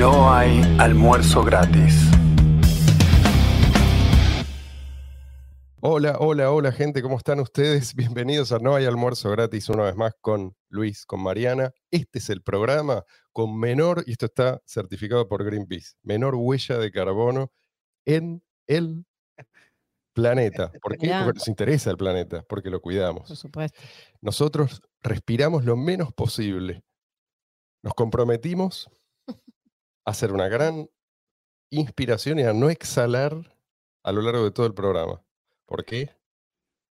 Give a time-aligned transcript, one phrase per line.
[0.00, 1.94] no hay almuerzo gratis.
[5.82, 7.94] Hola, hola, hola gente, ¿cómo están ustedes?
[7.94, 11.72] Bienvenidos a No hay almuerzo gratis una vez más con Luis, con Mariana.
[11.90, 16.90] Este es el programa con menor, y esto está certificado por Greenpeace, menor huella de
[16.90, 17.52] carbono
[18.06, 19.04] en el
[20.14, 20.72] planeta.
[20.82, 21.10] ¿Por qué?
[21.10, 23.28] Porque nos interesa el planeta, porque lo cuidamos.
[23.28, 23.78] Por supuesto.
[24.22, 26.82] Nosotros respiramos lo menos posible.
[27.82, 28.88] Nos comprometimos
[30.10, 30.88] hacer una gran
[31.70, 33.34] inspiración y a no exhalar
[34.02, 35.22] a lo largo de todo el programa.
[35.66, 36.10] ¿Por qué?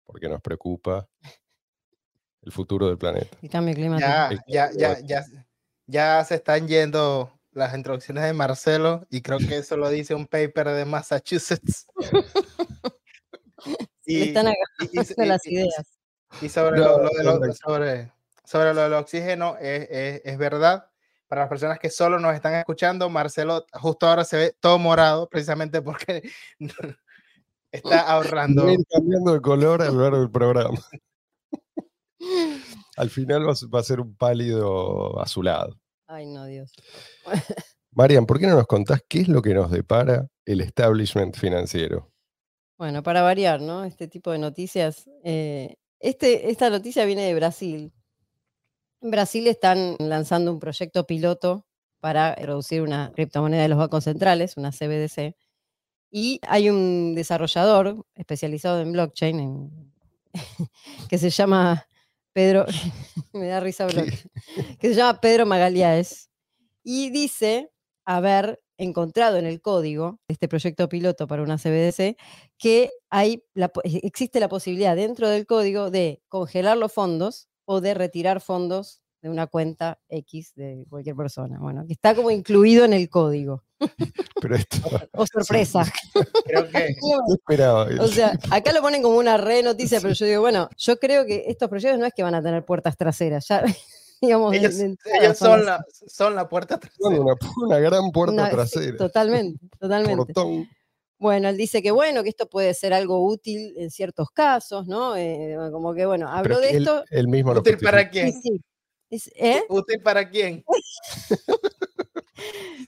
[0.04, 1.08] Porque nos preocupa
[2.42, 3.36] el futuro del planeta.
[3.50, 4.08] Cambio climático.
[4.46, 5.24] Ya, ya, ya, ya,
[5.86, 10.26] ya se están yendo las introducciones de Marcelo y creo que eso lo dice un
[10.26, 11.86] paper de Massachusetts.
[14.06, 14.52] Están y-
[14.98, 15.98] y- y- las y- ideas.
[16.40, 17.52] Y sobre, No, lo, lo de lo- no, no.
[17.52, 18.12] sobre,
[18.44, 20.86] sobre lo del oxígeno, es, es- es verdad.
[21.28, 25.28] Para las personas que solo nos están escuchando, Marcelo justo ahora se ve todo morado,
[25.28, 26.22] precisamente porque
[27.70, 28.68] está ahorrando.
[28.70, 30.78] Ir cambiando de color a lo largo del programa.
[32.96, 35.78] Al final va a ser- va a ser un pálido azulado.
[36.06, 36.72] Ay, no, Dios.
[37.92, 42.10] Marian, ¿por qué no nos contás qué es lo que nos depara el establishment financiero?
[42.78, 43.84] Bueno, para variar, ¿no?
[43.84, 45.08] Este tipo de noticias.
[45.24, 47.92] eh, este, esta noticia viene de Brasil.
[49.00, 51.64] En Brasil están lanzando un proyecto piloto
[52.00, 55.36] para reducir una criptomoneda de los bancos centrales, una CBDC.
[56.10, 59.92] Y hay un desarrollador especializado en blockchain en-
[61.10, 61.86] que se llama
[62.32, 62.66] Pedro,
[63.32, 65.46] me da risa que se llama Pedro
[66.84, 67.70] y dice
[68.04, 72.16] haber encontrado en el código de este proyecto piloto para una CBDC
[72.58, 77.92] que hay la existe la posibilidad dentro del código de congelar los fondos o de
[77.92, 81.58] retirar fondos de una cuenta X de cualquier persona.
[81.60, 83.62] Bueno, que está como incluido en el código.
[84.40, 84.78] Pero esto,
[85.12, 85.84] Oh, sorpresa.
[86.46, 86.94] Creo que ¿qué
[87.34, 87.86] esperaba?
[88.00, 91.26] O sea, acá lo ponen como una re noticia, pero yo digo, bueno, yo creo
[91.26, 93.62] que estos proyectos no es que van a tener puertas traseras, ya,
[94.22, 97.20] digamos, de- ellos, de entrada ellos son, la, son la puerta trasera.
[97.20, 97.34] una,
[97.66, 98.96] una gran puerta Una- trasera.
[98.96, 100.16] Totalmente, totalmente.
[100.32, 100.68] portón.
[101.18, 105.16] Bueno, él dice que bueno, que esto puede ser algo útil en ciertos casos, ¿no?
[105.16, 107.04] Eh, como que bueno, habló Pero de él, esto.
[107.10, 108.02] él mismo lo ¿Útil para.
[108.02, 108.32] Sí, quién?
[108.40, 108.60] sí.
[109.10, 109.62] Es- ¿eh?
[109.68, 110.64] ¿Útil para quién?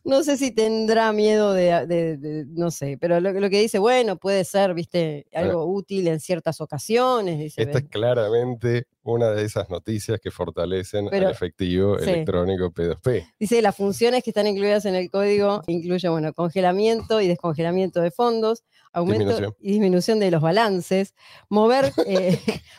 [0.04, 3.78] No sé si tendrá miedo de, de- de- no sé, pero lo, lo que dice,
[3.78, 7.62] bueno, puede ser, viste, algo útil en ciertas ocasiones, dice.
[7.62, 12.08] Esta es claramente una de esas noticias que fortalecen Pero- al efectivo sí.
[12.10, 13.34] electrónico P2P.
[13.38, 18.10] Dice las funciones que están incluidas en el código incluyen, bueno, congelamiento y descongelamiento de
[18.10, 18.62] fondos,
[18.92, 19.56] aumento Disminución.
[19.60, 21.14] y disminución de los balances,
[21.48, 22.38] mover, eh,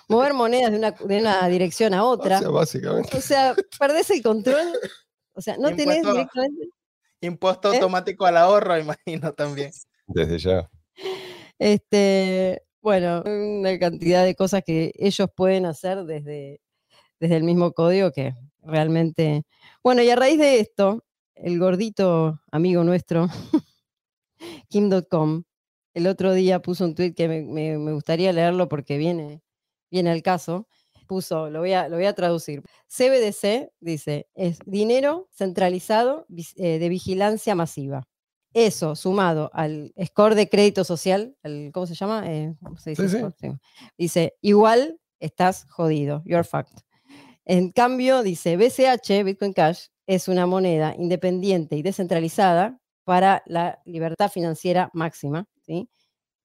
[0.10, 2.40] mover monedas de una, de una dirección a O otra.
[2.40, 3.16] sea, básicamente.
[3.18, 4.68] O sea, perdés el control.
[5.34, 6.68] O sea, no tenés Impuesto- directamente.
[7.22, 7.76] Impuesto ¿Eh?
[7.78, 8.78] automático al ahorro,
[9.08, 9.72] imagino también.
[10.08, 10.70] Desde ya.
[11.60, 16.62] Este, bueno, una cantidad de cosas que ellos pueden hacer desde,
[17.20, 18.34] desde el mismo código que
[18.64, 19.44] realmente.
[19.84, 21.04] Bueno, y a raíz de esto,
[21.36, 23.28] el gordito amigo nuestro,
[24.70, 25.44] Kim.com,
[25.94, 29.42] el otro día puso un tweet que me, me- me gustaría leerlo porque viene,
[29.92, 30.68] viene al caso.
[31.12, 32.64] Puso, lo voy, a, lo voy a traducir.
[32.88, 38.08] CBDC dice, es dinero centralizado eh, de vigilancia masiva.
[38.54, 42.24] Eso, sumado al score de crédito social, al- ¿cómo se llama?
[42.32, 43.18] Eh, ¿cómo se dice Sí?
[43.42, 43.52] Sí.
[43.98, 46.78] Dice, igual estás jodido, you're fucked.
[47.44, 54.32] En cambio, dice, BCH, Bitcoin Cash, es una moneda independiente y descentralizada para la libertad
[54.32, 55.90] financiera máxima, ¿sí?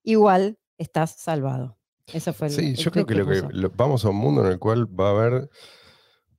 [0.02, 1.78] Igual estás salvado.
[2.12, 4.44] Eso fue el Sí, el yo creo que, lo que lo- vamos a un mundo
[4.44, 5.50] en el cual va a haber.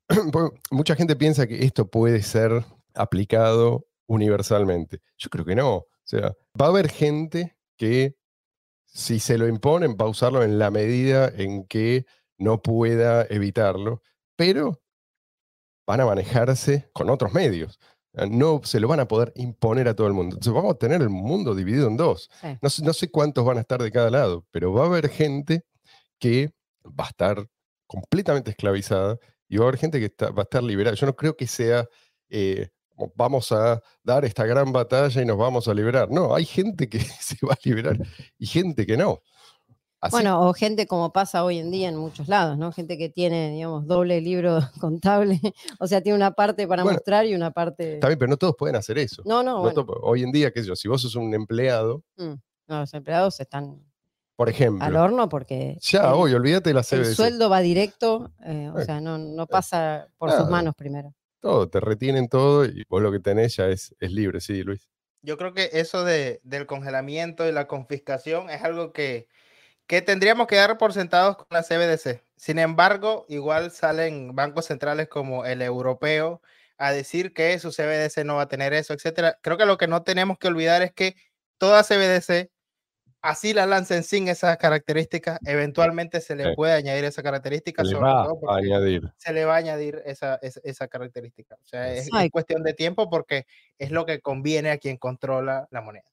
[0.72, 2.64] mucha gente piensa que esto puede ser
[2.94, 5.02] aplicado universalmente.
[5.18, 5.76] Yo creo que no.
[5.76, 8.16] O sea, va a haber gente que,
[8.86, 12.06] si se lo imponen, va a usarlo en la medida en que
[12.38, 14.02] no pueda evitarlo,
[14.38, 14.82] pero
[15.86, 17.80] van a manejarse con otros medios.
[18.14, 20.36] Eh, No se lo van a poder imponer a todo el mundo.
[20.36, 22.30] Entonces vamos a tener el mundo dividido en dos.
[22.42, 22.48] Sí.
[22.62, 25.10] No sé, no sé cuántos van a estar de cada lado, pero va a haber
[25.10, 25.64] gente
[26.20, 26.52] que
[26.84, 27.46] va a estar
[27.86, 29.18] completamente esclavizada
[29.48, 30.96] y va a haber gente que está- va a estar liberada.
[30.96, 31.88] Yo no creo que sea,
[32.30, 32.70] eh,
[33.16, 36.10] vamos a dar esta gran batalla y nos vamos a liberar.
[36.12, 37.98] No, hay gente que se va a liberar
[38.38, 39.22] y gente que no.
[40.00, 42.72] Así- Bueno, o gente como pasa hoy en día en muchos lados, ¿no?
[42.72, 45.40] Gente que tiene, digamos, doble libro contable,
[45.80, 47.96] o sea, tiene una parte para Bueno, mostrar y una parte...
[47.96, 49.24] está bien, pero no todos pueden hacer eso.
[49.26, 51.34] No, no, No bueno, to- hoy en día, qué sé yo, si vos sos un
[51.34, 52.34] empleado, mm,
[52.68, 53.82] no, los empleados están
[54.36, 57.16] por al ejemplo, horno porque ya hoy, olvídate de la el CBDC.
[57.16, 61.12] sueldo va directo, eh, o Eh, sea, no, no pasa por sus manos primero.
[61.40, 64.88] todo, te retienen todo y vos lo que tenés ya es, es libre, sí, Luis.
[65.24, 69.28] Yo creo que eso de, del congelamiento y la confiscación es algo que,
[69.88, 72.22] que tendríamos que dar por sentados con la CBDC.
[72.36, 76.42] Sin embargo, igual salen bancos centrales como el europeo
[76.78, 79.40] a decir que su CBDC no va a tener eso, etcétera.
[79.42, 81.16] Creo que lo que no tenemos que olvidar es que
[81.58, 82.52] toda CBDC
[83.22, 87.84] así la lancen sin esas características, eventualmente se le puede añadir esa característica.
[87.84, 89.12] Se le va a añadir.
[89.18, 91.56] Se le va a añadir esa, esa, característica.
[91.56, 93.46] O sea, es, cuestión de tiempo porque
[93.78, 96.06] es lo que conviene a quien controla la moneda.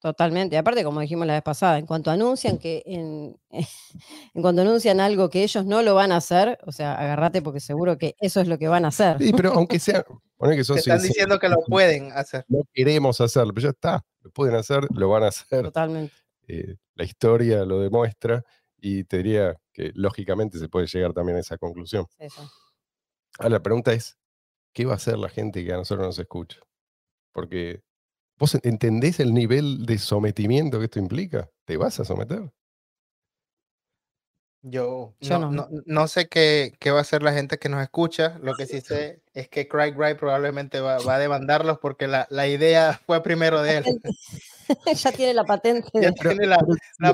[0.00, 0.56] Totalmente.
[0.56, 3.38] Aparte, como dijimos la vez pasada, en cuanto anuncian que en,
[4.34, 7.60] en cuanto anuncian algo que ellos no lo van a hacer, o sea, agárrate porque
[7.60, 9.18] seguro que eso es lo que van a hacer.
[9.18, 12.46] Sí, pero aunque sea, que son están diciendo que lo pueden hacer.
[12.48, 15.64] No queremos hacerlo, pero ya está, lo pueden hacer, lo van a hacer.
[15.64, 16.14] Totalmente.
[16.48, 18.42] Eh, la historia lo demuestra
[18.78, 22.06] y te diría que lógicamente se puede llegar también a esa conclusión.
[23.38, 24.18] Ahora la pregunta es,
[24.72, 26.58] ¿qué va a hacer la gente que a nosotros nos escucha?
[27.32, 27.82] Porque
[28.40, 31.50] vos entendés el nivel de sometimiento que esto implica.
[31.66, 32.50] ¿Te vas a someter?
[34.62, 35.14] Yo,
[35.86, 38.38] no, sé qué, va a hacer la gente que nos escucha.
[38.42, 42.98] Lo que sí sé es que Craig Wright probablemente va, a demandarlos porque la, idea
[43.06, 43.84] fue primero de él.
[44.96, 45.88] ya tiene la patente.
[45.94, 46.58] Ya tiene la,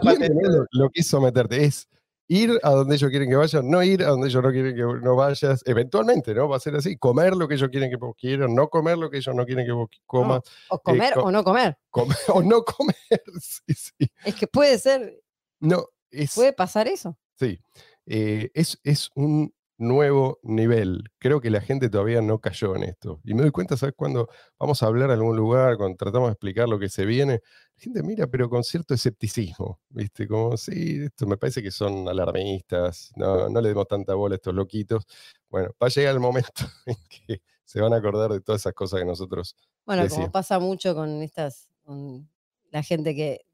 [0.00, 0.30] patente.
[0.70, 1.88] Lo, que es someterte es
[2.28, 4.82] ir a donde ellos quieren que vayas, no ir a donde ellos no quieren que
[4.82, 5.62] no vayas.
[5.66, 6.48] Eventualmente, ¿no?
[6.48, 6.96] Va a ser así.
[6.96, 9.66] Comer lo que ellos quieren que vos quieras, no comer lo que ellos no quieren
[9.66, 10.40] que vos comas.
[10.68, 11.78] o comer o no comer.
[11.90, 12.16] comer.
[12.28, 12.96] O no comer.
[13.40, 14.10] sí, sí.
[14.24, 15.22] Es que puede ser.
[15.60, 15.86] No,
[16.34, 17.16] puede pasar eso.
[17.38, 17.58] Sí,
[18.06, 21.04] eh, es, es un nuevo nivel.
[21.18, 23.20] Creo que la gente todavía no cayó en esto.
[23.24, 23.94] Y me doy cuenta, ¿sabes?
[23.96, 24.28] Cuando
[24.58, 27.80] vamos a hablar a algún lugar, cuando tratamos de explicar lo que se viene, la
[27.80, 30.26] gente mira, pero con cierto escepticismo, ¿viste?
[30.26, 34.36] Como, sí, esto me parece que son alarmistas, no, no le demos tanta bola a
[34.36, 35.04] estos loquitos.
[35.48, 36.52] Bueno, va a llegar el momento
[36.86, 39.56] en que se van a acordar de todas esas cosas que nosotros.
[39.84, 42.28] Bueno, como pasa mucho con estas, con
[42.70, 43.46] la gente que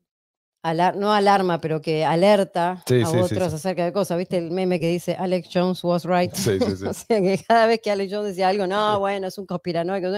[0.94, 4.18] no alarma, pero que alerta a otros acerca de cosas.
[4.18, 6.32] ¿Viste el meme que dice Alex Jones was right?
[6.34, 6.84] Sí, sí, sí.
[6.86, 10.08] o sea que cada vez que Alex Jones decía algo, no, bueno, es un conspiranoico,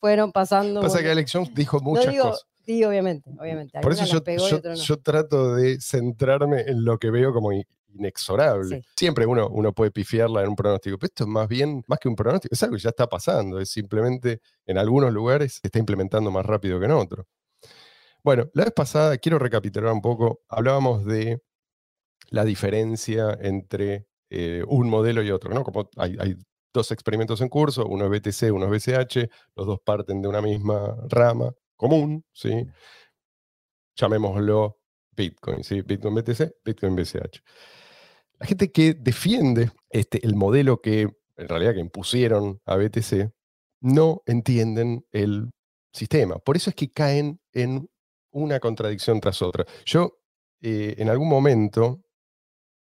[0.00, 0.80] fueron pasando.
[0.80, 2.46] Pasa que Alex Jones dijo muchas cosas.
[2.64, 3.80] Sí, obviamente, obviamente.
[3.80, 7.52] Por eso yo, trato de centrarme en lo que veo como
[7.94, 8.82] inexorable.
[8.96, 12.08] Siempre uno, uno puede pifiarla en un pronóstico, pero esto es más bien, más que
[12.08, 15.78] un pronóstico, es algo que ya está pasando, es simplemente en algunos lugares se está
[15.78, 17.26] implementando más rápido que en otros.
[18.26, 21.40] Bueno, la vez pasada, quiero recapitular un poco, hablábamos de
[22.30, 25.62] la diferencia entre eh, un modelo y otro, ¿no?
[25.62, 26.34] Como hay,
[26.74, 30.42] dos experimentos en curso, uno es BTC, uno es BCH, los dos parten de una
[30.42, 32.66] misma rama común, ¿sí?
[33.94, 34.80] Llamémoslo
[35.12, 35.82] Bitcoin, ¿sí?
[35.82, 37.40] Bitcoin BTC, Bitcoin BCH.
[38.40, 43.30] La gente que defiende este, el modelo que en realidad que impusieron a BTC
[43.82, 45.52] no entienden el
[45.92, 46.40] sistema.
[46.40, 47.88] Por eso es que caen en
[48.36, 49.64] una contradicción tras otra.
[49.86, 50.18] Yo,
[50.60, 52.02] eh, en algún momento,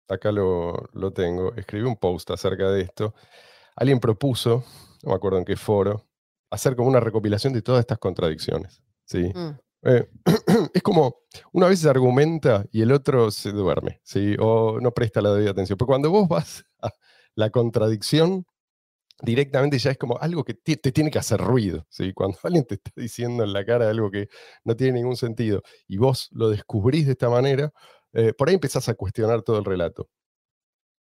[0.07, 3.15] acá lo, tengo, escribí un post acerca de esto.
[3.75, 4.63] Alguien propuso,
[5.03, 6.05] no me acuerdo en qué foro,
[6.51, 8.83] hacer como una recopilación de todas estas contradicciones.
[9.05, 9.31] ¿sí?
[9.33, 9.59] Mm.
[9.83, 10.07] Eh,
[10.73, 11.21] es como,
[11.51, 14.35] una vez se argumenta y el otro se duerme, ¿sí?
[14.39, 15.77] o no presta la debida atención.
[15.77, 16.91] Pero cuando vos vas a
[17.33, 18.45] la contradicción,
[19.21, 21.85] directamente ya es como algo que te, tiene que hacer ruido.
[21.89, 22.13] ¿sí?
[22.13, 24.29] Cuando alguien te está diciendo en la cara algo que
[24.63, 27.71] no tiene ningún sentido y vos lo descubrís de esta manera,
[28.13, 30.09] eh, por ahí empezás a cuestionar todo el relato.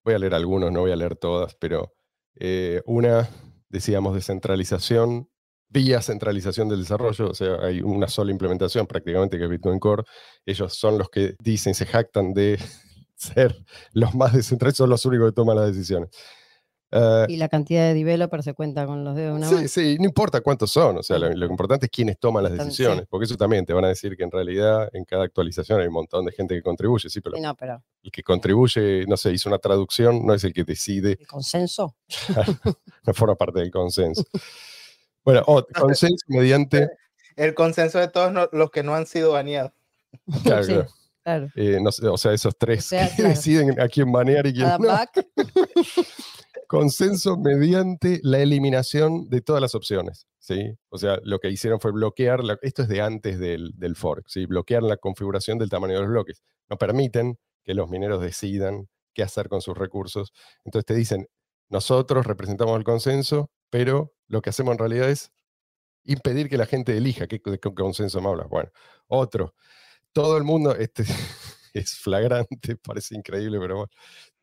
[0.03, 1.93] Voy a leer algunos, no voy a leer todas, pero
[2.35, 3.29] eh, una,
[3.69, 5.29] decíamos, descentralización
[5.75, 10.03] vía centralización del desarrollo, o sea, hay una sola implementación prácticamente que es Bitcoin Core.
[10.45, 12.57] Ellos son los que dicen, se jactan de
[13.15, 13.55] ser
[13.91, 16.09] los más descentralizados, son los únicos que toman las decisiones.
[16.91, 19.97] Eh, y la cantidad de developers se cuenta con los dedos de una sí, Sí,
[19.99, 23.35] no importa cuántos son, o sea, lo, importante es quiénes toman las decisiones, porque eso
[23.35, 26.31] también te van a decir que en realidad en cada actualización hay un montón de
[26.31, 30.43] gente que contribuye, sí, pero, el que contribuye, no sé, hizo una traducción, no es
[30.43, 31.17] el que decide.
[31.19, 31.95] ¿El consenso?
[33.05, 34.23] no forma parte del consenso.
[35.23, 35.43] Bueno,
[35.75, 36.89] consenso mediante...
[37.35, 39.73] El consenso de todos los que no han sido baneados.
[40.43, 40.87] Claro,
[41.23, 41.49] claro.
[41.55, 44.79] Eh, o sea, esos tres que deciden a quién banear y quién no.
[46.67, 50.27] Consenso mediante la eliminación de todas las opciones.
[50.45, 50.77] ¿sí?
[50.89, 54.45] O sea, lo que hicieron fue bloquear, esto es de antes del, fork, ¿sí?
[54.45, 56.43] bloquear la configuración del tamaño de los bloques.
[56.69, 60.33] No permiten que los mineros decidan qué hacer con sus recursos.
[60.63, 61.27] Entonces te dicen,
[61.69, 65.31] nosotros representamos el consenso, pero lo que hacemos en realidad es
[66.03, 68.45] impedir que la gente elija qué, consenso me habla.
[68.45, 68.71] Bueno,
[69.07, 69.55] otro.
[70.13, 71.03] Todo el mundo, este
[71.73, 73.91] es flagrante, parece increíble, pero bueno,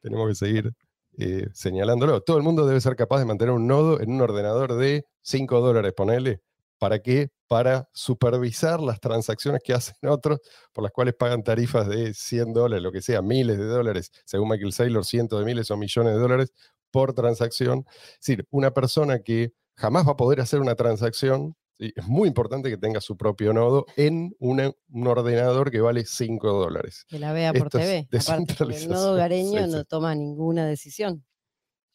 [0.00, 0.72] tenemos que seguir
[1.18, 2.22] eh, señalándolo.
[2.22, 5.60] Todo el mundo debe ser capaz de mantener un nodo en un ordenador de 5
[5.60, 6.40] dólares, ponele.
[6.78, 7.30] ¿Para qué?
[7.48, 10.40] Para supervisar las transacciones que hacen otros,
[10.72, 14.48] por las cuales pagan tarifas de 100 dólares, lo que sea, miles de dólares, según
[14.48, 16.52] Michael Saylor, cientos de miles o millones de dólares
[16.90, 17.84] por transacción.
[17.88, 22.70] Es decir, una persona que jamás va a poder hacer una transacción, es muy importante
[22.70, 27.04] que tenga su propio nodo en un ordenador que vale 5 dólares.
[27.08, 28.08] Que la vea por TV.
[28.10, 31.24] el nodo gareño no toma ninguna decisión.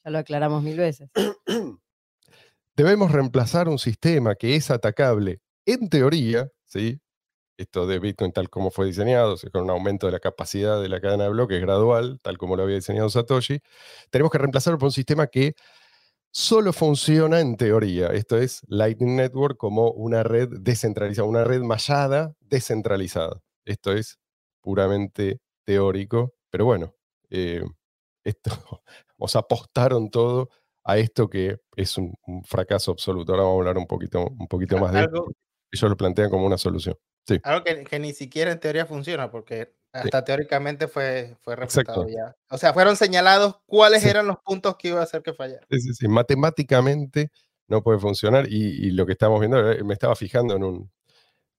[0.04, 1.10] Ya lo aclaramos mil veces.
[2.76, 7.02] Debemos reemplazar un sistema que es atacable en teoría, ¿sí?
[7.58, 11.02] esto de Bitcoin tal como fue diseñado, con un aumento de la capacidad de la
[11.02, 13.60] cadena de bloques gradual, tal como lo había diseñado Satoshi,
[14.12, 15.56] tenemos que reemplazarlo por un sistema que
[16.32, 18.08] solo funciona en teoría.
[18.08, 23.42] Esto es Lightning Network como una red descentralizada, una red mallada descentralizada.
[23.66, 24.20] Esto es
[24.62, 26.94] puramente teórico, pero bueno,
[27.30, 27.64] eh,
[28.24, 28.52] esto,
[29.18, 30.50] os apostaron todo
[30.84, 32.14] a esto que es un,
[32.46, 33.34] fracaso absoluto.
[33.34, 35.28] Ahora vamos a hablar un poquito, un poquito más de esto.
[35.70, 36.96] Ellos lo plantean como una solución.
[37.44, 42.36] Algo que, ni siquiera en teoría funciona, porque hasta teóricamente fue, fue refutado ya.
[42.50, 45.66] O sea, fueron señalados cuáles eran los puntos que iba a hacer que fallara.
[45.70, 47.32] Sí, sí, Matemáticamente
[47.68, 50.92] no puede funcionar y, y, lo que estamos viendo, eh, me estaba fijando en un,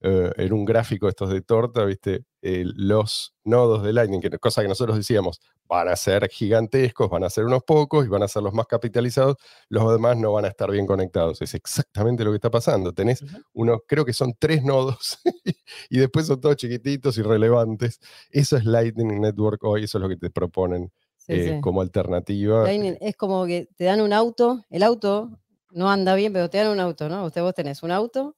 [0.00, 2.24] eh, en un gráfico estos de torta, ¿viste?
[2.40, 7.24] Eh, los nodos de Lightning, que, cosa que nosotros decíamos, van a ser gigantescos, van
[7.24, 9.36] a ser unos pocos y van a ser los más capitalizados,
[9.68, 11.42] los demás no van a estar bien conectados.
[11.42, 12.92] Es exactamente lo que está pasando.
[12.92, 15.18] Tenés uno, creo que son tres nodos
[15.90, 17.98] y después son todos chiquititos y relevantes.
[18.30, 20.92] Eso es Lightning Network hoy, eso es lo que te proponen
[21.26, 22.62] eh, como alternativa.
[22.62, 25.40] Lightning es como que te dan un auto, el auto
[25.72, 27.24] no anda bien, pero te dan un auto, ¿no?
[27.26, 28.37] Usted vos tenés un auto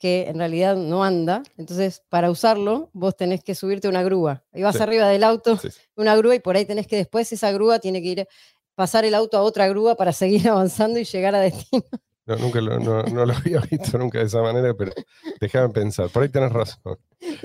[0.00, 1.42] que en realidad no anda.
[1.58, 4.42] Entonces, para usarlo, vos tenés que subirte una grúa.
[4.52, 5.60] Y vas arriba del auto,
[5.94, 8.28] una grúa, y por ahí tenés que después esa grúa tiene que ir,
[8.74, 11.84] pasar el auto a otra grúa para seguir avanzando y llegar a destino.
[12.26, 14.92] No, nunca lo, no, lo había visto nunca de esa manera, pero
[15.38, 16.08] déjame pensar.
[16.08, 16.98] Por ahí tenés razón.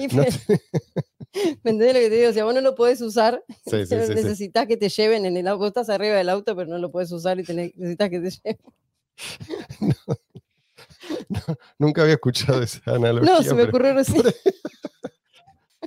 [1.64, 2.32] ¿Me entendés lo que te digo?
[2.32, 5.60] Si vos no lo podés usar, necesitas que te lleven en el auto.
[5.60, 8.60] Vos estás arriba del auto, pero no lo puedes usar y necesitas que te lleven.
[9.82, 10.16] No,
[11.80, 13.32] nunca había escuchado esa analogía.
[13.32, 14.24] No, se me ocurrió recién.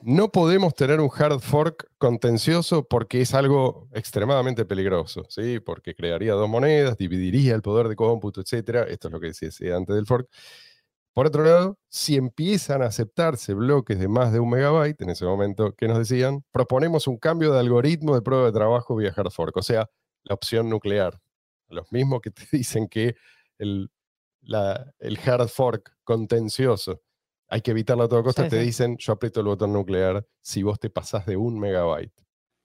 [0.05, 5.59] No podemos tener un hard fork contencioso porque es algo extremadamente peligroso, ¿sí?
[5.59, 8.87] Porque crearía dos monedas, dividiría el poder de cómputo, etc.
[8.89, 10.29] Esto es lo que decía antes del fork.
[11.13, 15.25] Por otro lado, si empiezan a aceptarse bloques de más de un megabyte, en ese
[15.25, 16.45] momento, ¿qué nos decían?
[16.53, 19.91] Proponemos un cambio de algoritmo de prueba de trabajo vía hard fork, o sea,
[20.23, 21.21] la opción nuclear.
[21.69, 23.17] Los mismos que te dicen que
[23.59, 23.91] el
[24.99, 27.03] el hard fork contencioso,
[27.49, 30.79] hay que evitarlo a toda costa, te dicen, yo aprieto el botón nuclear si vos
[30.79, 32.13] te pasás de un megabyte.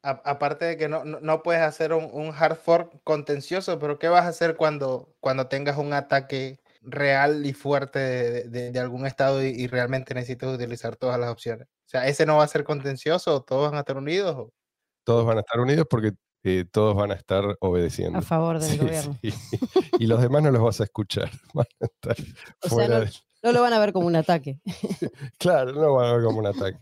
[0.01, 4.29] aparte de que no, no, puedes hacer un, hard fork contencioso, pero ¿qué vas a
[4.29, 7.99] hacer cuando, cuando tengas un ataque real y fuerte
[8.49, 11.67] de, algún estado y, realmente necesites utilizar todas las opciones?
[11.67, 13.41] O sea, ¿ese no va a ser contencioso?
[13.43, 14.49] ¿Todos van a estar unidos?
[15.05, 16.11] Todos van a estar unidos porque
[16.43, 18.19] eh, todos van a estar obedeciendo.
[18.19, 19.17] A favor del gobierno.
[19.99, 21.29] Y los demás no los vas a escuchar.
[21.53, 24.59] no, lo van a ver como un ataque.
[25.37, 26.79] claro, no lo van a ver como un ataque.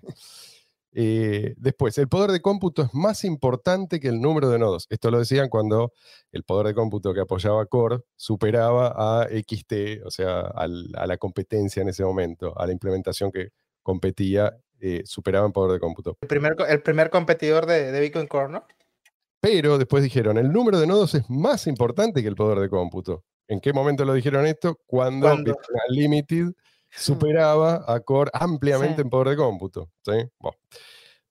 [0.94, 4.88] Eh, después, el poder de cómputo es más importante que el número de nodos.
[4.90, 5.94] Esto lo decían cuando
[6.32, 11.82] el poder de cómputo que apoyaba Core superaba a XT, o sea, a la competencia
[11.82, 13.50] en ese momento, a la implementación que
[13.84, 16.18] competía, eh, superaba en poder de cómputo.
[16.22, 18.66] El primer, el primer competidor de, de Bitcoin Core, ¿no?
[19.42, 23.26] Pero después dijeron, el número de nodos es más importante que el poder de cómputo.
[23.48, 24.80] ¿En qué momento lo dijeron esto?
[24.86, 26.54] Cuando Bitcoin Unlimited
[26.90, 29.90] superaba a Core ampliamente en poder de cómputo.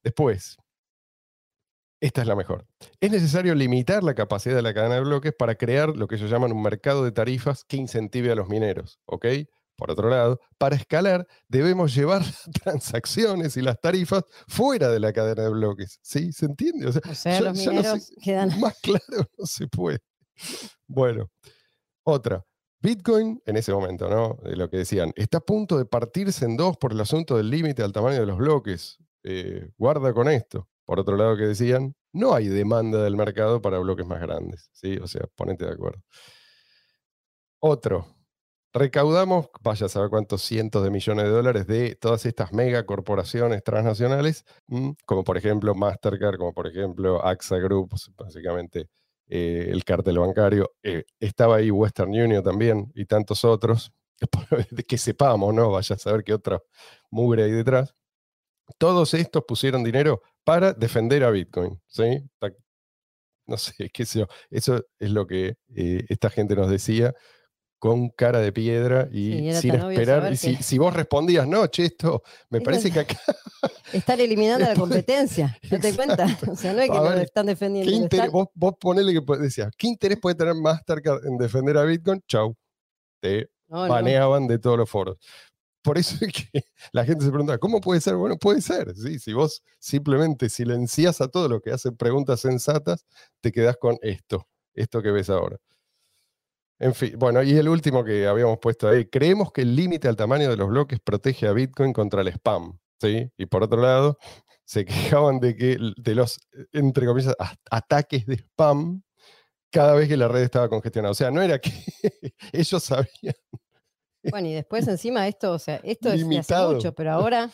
[0.03, 0.57] Después,
[2.01, 2.65] esta es la mejor.
[2.99, 6.29] Es necesario limitar la capacidad de la cadena de bloques para crear lo que ellos
[6.29, 8.99] llaman un mercado de tarifas que incentive a los mineros.
[9.05, 9.25] ¿Ok?
[9.81, 15.11] Por otro lado, para escalar debemos llevar las transacciones y las tarifas fuera de la
[15.11, 15.97] cadena de bloques.
[16.03, 16.31] ¿Sí?
[16.33, 16.85] ¿Se entiende?
[16.85, 18.59] O sea, los mineros quedan...
[18.59, 19.01] Más claro
[19.39, 19.97] no se puede.
[20.87, 21.31] Bueno,
[22.03, 22.45] otra.
[22.79, 24.37] Bitcoin, en ese momento, ¿no?
[24.47, 27.49] De lo que decían, está a punto de partirse en dos por el asunto del
[27.49, 28.99] límite al tamaño de los bloques.
[29.23, 30.69] Eh, guarda con esto.
[30.85, 34.69] Por otro lado, que decían, no hay demanda del mercado para bloques más grandes.
[34.73, 34.97] ¿sí?
[34.97, 36.03] O sea, ponete de acuerdo.
[37.59, 38.20] Otro,
[38.73, 44.45] recaudamos, vaya a saber cuántos cientos de millones de dólares de todas estas megacorporaciones transnacionales,
[45.05, 48.89] como por ejemplo Mastercard, como por ejemplo AXA Group, básicamente
[49.27, 50.71] eh, el cártel bancario.
[50.83, 53.91] Eh, estaba ahí Western Union también y tantos otros,
[54.87, 55.71] que sepamos, ¿no?
[55.71, 56.61] Vaya a saber qué otra
[57.09, 57.95] mugre hay detrás.
[58.77, 62.23] Todos estos pusieron dinero para defender a Bitcoin, ¿sí?
[63.47, 64.27] no sé, qué sé yo.
[64.49, 67.13] Eso es lo que eh, esta gente nos decía
[67.81, 70.31] con cara de piedra y sin esperar.
[70.31, 72.21] Y si, que- si vos respondías, no, che, esto
[72.51, 73.17] me parece que acá.
[73.91, 75.57] Están eliminando la competencia.
[75.71, 76.27] ¿No te cuenta?
[76.47, 77.91] O sea, no es que A lo ver, están defendiendo.
[77.91, 81.39] ¿Qué lo interés- están- vos, vos ponele que decías, ¿qué interés puede tener Mastercard en
[81.39, 82.21] defender a Bitcoin?
[82.27, 82.55] Chau.
[83.19, 83.91] Te No, no.
[83.91, 85.17] baneaban de todos los foros.
[85.83, 88.15] Por eso es que la gente se pregunta, ¿cómo puede ser?
[88.15, 88.95] Bueno, puede ser.
[88.95, 89.17] ¿sí?
[89.17, 93.05] Si vos simplemente silencias a todos los que hacen preguntas sensatas,
[93.41, 95.57] te quedás con esto, esto que ves ahora.
[96.81, 100.15] En fin, bueno, y el último que habíamos puesto ahí, creemos que el límite al
[100.15, 103.29] tamaño de los bloques protege a Bitcoin contra el spam, ¿sí?
[103.37, 104.17] Y por otro lado,
[104.65, 106.39] se quejaban de que de los,
[106.71, 107.35] entre comillas,
[107.69, 109.03] ataques de spam
[109.71, 111.11] cada vez que la red estaba congestionada.
[111.11, 111.69] O sea, no era que
[112.51, 113.35] ellos sabían
[114.31, 116.73] Bueno, y después encima esto, o sea, esto es hace Limitado.
[116.73, 117.51] mucho, pero ahora,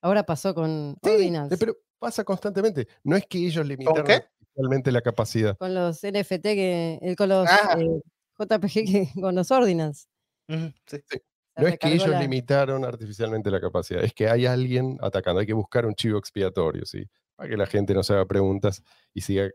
[0.00, 2.86] ahora pasó con Sí, Ordinals, pero pasa constantemente.
[3.02, 5.56] No es que ellos limitaron artificialmente la capacidad.
[5.58, 7.76] con los NFT que, con los Ah.
[7.80, 8.00] eh,
[8.44, 10.08] JPG que, con los Ordinals.
[10.48, 10.98] Ujú, sí.
[11.08, 11.22] Se
[11.56, 15.40] No es que ellos la- limitaron artificialmente la capacidad, es que hay alguien atacando.
[15.40, 17.06] Hay que buscar un chivo expiatorio, ¿sí?
[17.36, 18.82] Para que la gente no se haga preguntas
[19.14, 19.48] y siga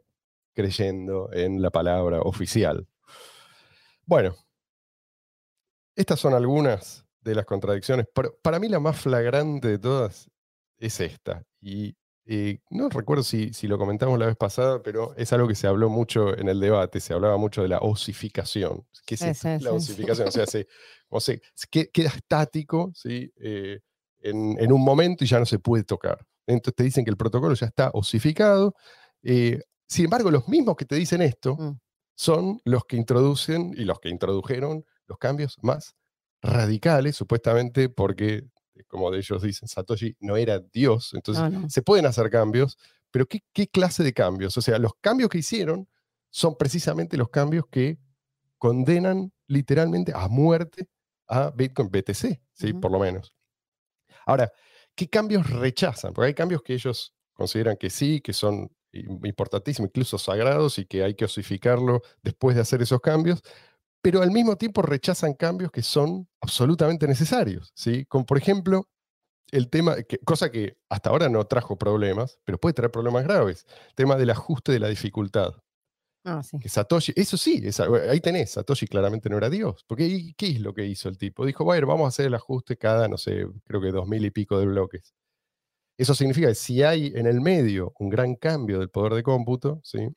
[0.53, 2.87] creyendo en la palabra oficial.
[4.05, 4.35] Bueno,
[5.95, 10.29] estas son algunas de las contradicciones, pero para mí la más flagrante de todas
[10.77, 11.43] es esta.
[11.61, 11.95] Y
[12.27, 15.67] eh, no recuerdo si, si lo comentamos la vez pasada, pero es algo que se
[15.67, 18.85] habló mucho en el debate, se hablaba mucho de la osificación.
[19.05, 20.27] ¿Qué es sí, la osificación?
[20.27, 20.67] O sea, se,
[21.69, 23.31] queda estático ¿sí?
[23.37, 23.79] Eh,
[24.19, 26.25] en, en un momento y ya no se puede tocar.
[26.45, 28.73] Entonces te dicen que el protocolo ya está osificado.
[29.23, 31.79] eh, sin embargo, los mismos que te dicen esto Mm.
[32.15, 35.95] son los que introducen y los que introdujeron los cambios más
[36.41, 38.43] radicales, supuestamente porque,
[38.85, 41.69] como ellos dicen, Satoshi no era Dios, entonces No, no.
[41.69, 42.77] se pueden hacer cambios,
[43.11, 44.57] pero ¿qué, qué clase de cambios?
[44.57, 45.87] O sea, los cambios que hicieron
[46.29, 47.97] son precisamente los cambios que
[48.57, 50.87] condenan literalmente a muerte
[51.27, 52.73] a Bitcoin BTC, ¿sí?
[52.73, 53.33] Por lo menos.
[54.25, 54.51] Ahora,
[54.95, 56.13] ¿qué cambios rechazan?
[56.13, 60.85] Porque hay cambios que ellos consideran que sí, que son im- importantísimos, incluso sagrados, y
[60.85, 63.41] que hay que osificarlo después de hacer esos cambios,
[64.01, 68.05] pero al mismo tiempo rechazan cambios que son absolutamente necesarios, ¿sí?
[68.05, 68.89] Como por ejemplo,
[69.51, 73.65] el tema, que- cosa que hasta ahora no trajo problemas, pero puede traer problemas graves,
[73.89, 75.53] el tema del ajuste de la dificultad.
[76.25, 76.59] Ah, sí.
[76.59, 79.85] Que Satoshi, eso sí, esa- ahí tenés, Satoshi claramente no era Dios.
[79.87, 81.45] Porque ¿qué es lo que hizo el tipo?
[81.45, 84.31] Dijo, bueno, vamos a hacer el ajuste cada, no sé, creo que dos mil y
[84.31, 85.13] pico de bloques.
[85.97, 89.81] Eso significa que si hay en el medio un gran cambio del poder de cómputo,
[89.83, 90.09] ¿sí?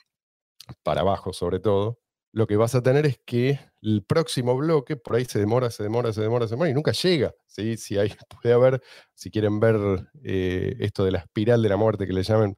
[0.82, 2.00] para abajo sobre todo,
[2.32, 5.82] lo que vas a tener es que el próximo bloque, por ahí se demora, se
[5.82, 7.34] demora, se demora, se demora, y nunca llega.
[7.46, 7.76] ¿sí?
[7.76, 8.10] Si hay,
[8.42, 8.82] puede haber,
[9.14, 9.76] si quieren ver
[10.24, 12.56] eh, esto de la espiral de la muerte que le llaman,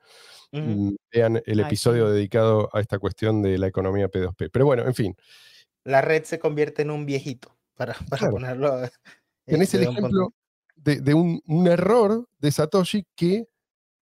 [0.53, 0.63] Ujú.
[0.63, 4.51] mm, vean el Ay, episodio dedicado a esta cuestión de la economía P2P.
[4.53, 5.17] Pero bueno, en fin,
[5.85, 8.33] La red se convierte en un viejito, para, para Claro.
[8.35, 8.83] ponerlo.
[9.47, 10.35] tenés este, el ejemplo
[10.77, 13.47] de, de un, un error de Satoshi que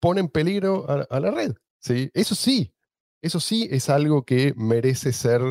[0.01, 1.55] pone en peligro a, a la red.
[1.81, 2.11] ¿sí?
[2.15, 2.75] Eso sí,
[3.23, 5.43] eso sí es algo que merece ser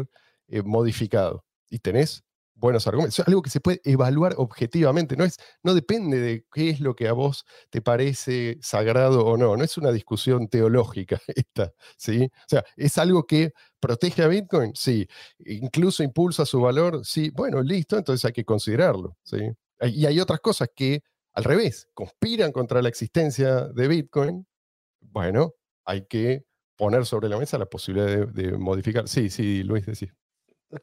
[0.48, 1.46] eh, modificado.
[1.70, 2.24] Y tenés
[2.60, 3.18] buenos argumentos.
[3.20, 5.16] Es algo que se puede evaluar objetivamente.
[5.16, 9.38] No, es, no depende de qué es lo que a vos te parece sagrado o
[9.38, 9.56] no.
[9.58, 11.74] No es una discusión teológica esta.
[11.98, 12.26] ¿sí?
[12.26, 14.74] O sea, es algo que protege a Bitcoin.
[14.76, 15.08] Sí.
[15.40, 17.06] Incluso impulsa su valor.
[17.06, 17.32] Sí.
[17.32, 17.98] Bueno, listo.
[17.98, 19.18] Entonces hay que considerarlo.
[19.24, 19.38] ¿sí?
[19.82, 21.02] Y hay otras cosas que,
[21.34, 24.46] al revés, conspiran contra la existencia de Bitcoin.
[25.02, 25.56] Bueno,
[25.86, 29.08] hay que poner sobre la mesa la posibilidad de, de modificar.
[29.08, 30.19] Sí, sí, Luis, decís.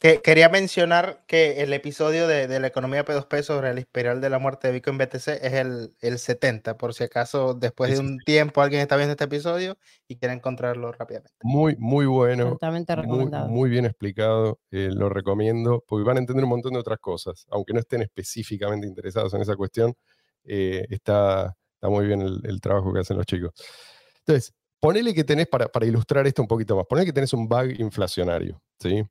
[0.00, 4.30] Que, quería mencionar que el episodio de, de la economía P2P sobre la espiral de
[4.30, 8.18] la muerte de Bitcoin BTC es el, el 70, por si acaso después de un
[8.18, 11.30] tiempo alguien está viendo este episodio y quiere encontrarlo rápidamente.
[11.40, 12.48] Muy, muy bueno.
[12.48, 13.48] Altamente Muy, recomendado.
[13.48, 17.46] muy bien explicado, eh, lo recomiendo, porque van a entender un montón de otras cosas,
[17.50, 19.94] aunque no estén específicamente interesados en esa cuestión,
[20.42, 23.52] eh, está, está muy bien el, el trabajo que hacen los chicos.
[24.26, 27.46] Entonces, ponele que tenés, para, para ilustrar esto un poquito más, ponele que tenés un
[27.46, 29.04] bug inflacionario, ¿sí?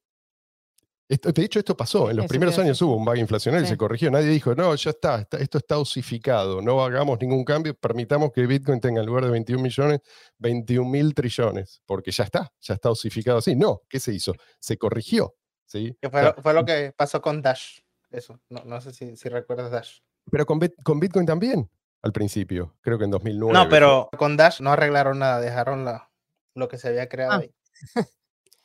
[1.07, 2.09] Esto- de hecho, esto pasó.
[2.09, 4.09] En los eso primeros años hubo un bug inflacionario y se corrigió.
[4.09, 8.45] Nadie dijo, no, ya está, está- esto está osificado, no hagamos ningún cambio, permitamos que
[8.47, 9.99] Bitcoin tenga en lugar de 21 millones,
[10.39, 13.55] 21 mil trillones, porque ya está, ya está osificado así.
[13.55, 14.33] No, ¿qué se hizo?
[14.59, 15.35] Se corrigió.
[15.67, 15.97] ¿sí?
[16.01, 17.79] Que O fue, sea, lo, fue lo que pasó con Dash.
[18.11, 19.97] Eso, no, no sé si, si recuerdas Dash.
[20.31, 21.69] Pero con, con Bitcoin también,
[22.01, 23.53] al principio, creo que en 2009.
[23.53, 26.09] No, pero con Dash no arreglaron nada, dejaron la,
[26.55, 27.37] lo que se había creado Ah.
[27.41, 27.53] ahí.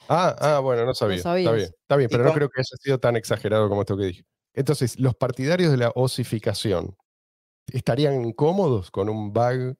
[0.08, 1.16] Ah, ah, bueno, no sabía.
[1.16, 4.04] está bien, está bien, pero no creo que haya sido tan exagerado como esto que
[4.04, 4.24] dije.
[4.54, 6.96] Entonces, los partidarios de la osificación
[7.72, 9.76] estarían incómodos con un bug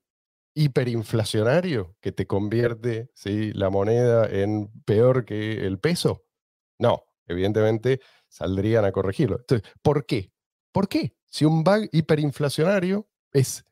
[0.54, 3.52] hiperinflacionario que te convierte ¿sí?
[3.52, 6.24] la moneda en peor que el peso?
[6.78, 9.38] No, evidentemente saldrían a corregirlo.
[9.40, 10.32] Entonces, ¿por qué?
[10.72, 11.16] ¿Por qué?
[11.26, 13.64] Si un bug hiperinflacionario es,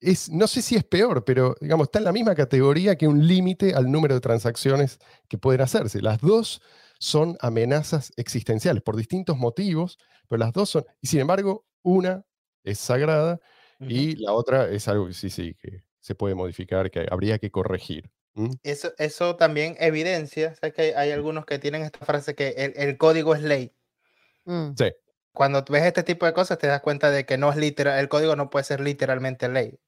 [0.00, 3.26] es, no sé si es peor, pero digamos, está en la misma categoría que un
[3.26, 6.00] límite al número de transacciones que pueden hacerse.
[6.00, 6.62] Las dos
[6.98, 12.24] son amenazas existenciales por distintos motivos, pero las dos son, y sin embargo, una
[12.64, 13.40] es sagrada
[13.80, 17.50] y la otra es algo que sí, sí, que se puede modificar, que habría que
[17.50, 18.10] corregir.
[18.62, 23.34] Eso, eso también evidencia, ¿sabes que hay, algunos que tienen esta frase que el, código
[23.34, 23.72] es ley?
[24.44, 24.72] Mm.
[24.76, 24.92] Sí.
[25.32, 28.08] Cuando ves este tipo de cosas te das cuenta de que no es literal, el
[28.08, 29.78] código no puede ser literalmente ley.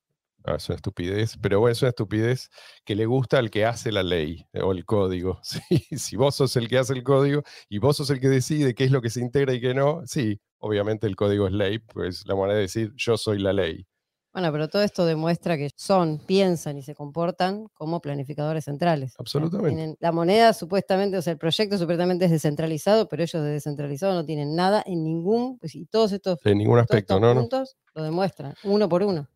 [0.44, 2.50] Es una estupidez, pero bueno, es una estupidez
[2.84, 5.40] que le gusta al que hace la ley eh, o el código.
[5.42, 5.60] ¿sí?
[5.96, 8.84] Si vos sos el que hace el código y vos sos el que decide qué
[8.84, 12.26] es lo que se integra y qué no, sí, obviamente el código es ley, pues
[12.26, 13.86] la manera de decir yo soy la ley.
[14.32, 19.14] Bueno, pero todo esto demuestra que son, piensan y se comportan como planificadores centrales.
[19.18, 19.96] Absolutamente.
[20.00, 24.24] la moneda supuestamente, o sea, el proyecto supuestamente es descentralizado, pero ellos de descentralizado no
[24.24, 27.34] tienen nada en ningún, pues, y todos estos, en ningún aspecto, ¿no?
[27.34, 29.28] puntos lo demuestran, uno por uno.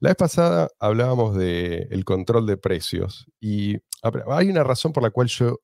[0.00, 3.78] La vez pasada hablábamos del control de precios y
[4.28, 5.58] hay una razón por la cual yo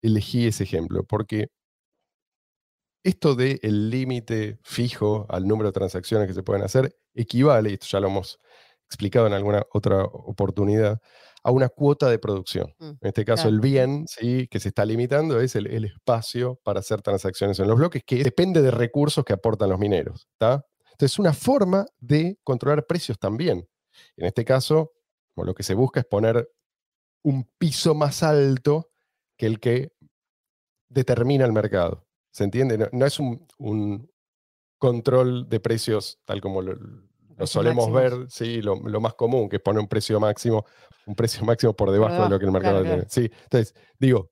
[0.00, 1.48] elegí ese ejemplo, porque
[3.02, 7.74] esto del el límite fijo al número de transacciones que se pueden hacer equivale, y
[7.74, 8.38] esto ya lo hemos
[8.86, 11.00] explicado en alguna otra oportunidad,
[11.42, 12.74] a una cuota de producción.
[12.78, 14.46] Mm, en este caso, el bien ¿sí?
[14.48, 18.62] que se está limitando es el, espacio para hacer transacciones en los bloques, que depende
[18.62, 20.28] de recursos que aportan los mineros.
[20.40, 23.66] Entonces, es una forma de controlar precios también.
[24.16, 24.92] En este caso,
[25.44, 26.50] lo que se busca es poner
[27.22, 28.90] un piso más alto
[29.36, 29.92] que el que
[30.88, 32.06] determina el mercado.
[32.30, 32.88] ¿Se entiende?
[32.92, 34.10] No, es un,
[34.78, 36.74] control de precios tal como lo,
[37.46, 40.64] solemos ver, sí, lo, más común, que es poner un precio máximo,
[41.06, 43.04] un precio máximo por debajo de lo que el mercado tiene.
[43.08, 44.30] Sí, entonces, digo,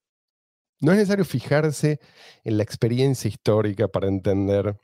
[0.81, 2.01] no es necesario fijarse
[2.45, 4.79] en la experiencia histórica para entender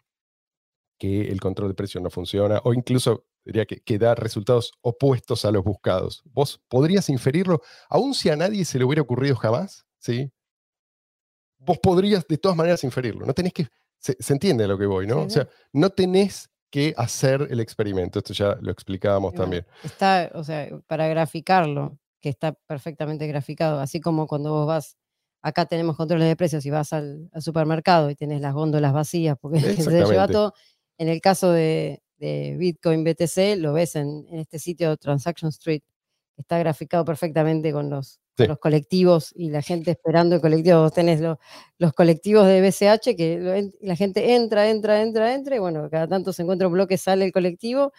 [0.99, 5.45] que el control de precios no funciona, o incluso diría que, que, da resultados opuestos
[5.45, 6.23] a los buscados.
[6.25, 10.33] Vos podrías inferirlo, aun si a nadie se le hubiera ocurrido jamás, ¿sí?
[11.65, 13.27] vos podrías de todas maneras inferirlo.
[13.27, 13.67] No tenés que.
[13.99, 15.23] Se, entiende a lo que voy, ¿no?
[15.23, 18.19] o sea, no tenés que hacer el experimento.
[18.19, 19.65] Esto ya lo explicábamos también.
[19.83, 24.97] Está, o sea, para graficarlo, que está perfectamente graficado, así como cuando vos vas.
[25.41, 29.61] Acá tenemos controles de precios y vas al, supermercado y tenés las góndolas vacías porque
[29.77, 30.53] se lleva todo.
[30.99, 32.03] En el caso de,
[32.59, 35.83] Bitcoin BTC, lo ves en, en este sitio Transaction Street,
[36.37, 40.83] está graficado perfectamente con los, los colectivos y la gente esperando el colectivo.
[40.83, 45.89] Vos tenés los colectivos de BCH que la gente entra, entra, entra, entra, y bueno,
[45.91, 47.93] cada tanto se encuentra un bloque, sale el colectivo,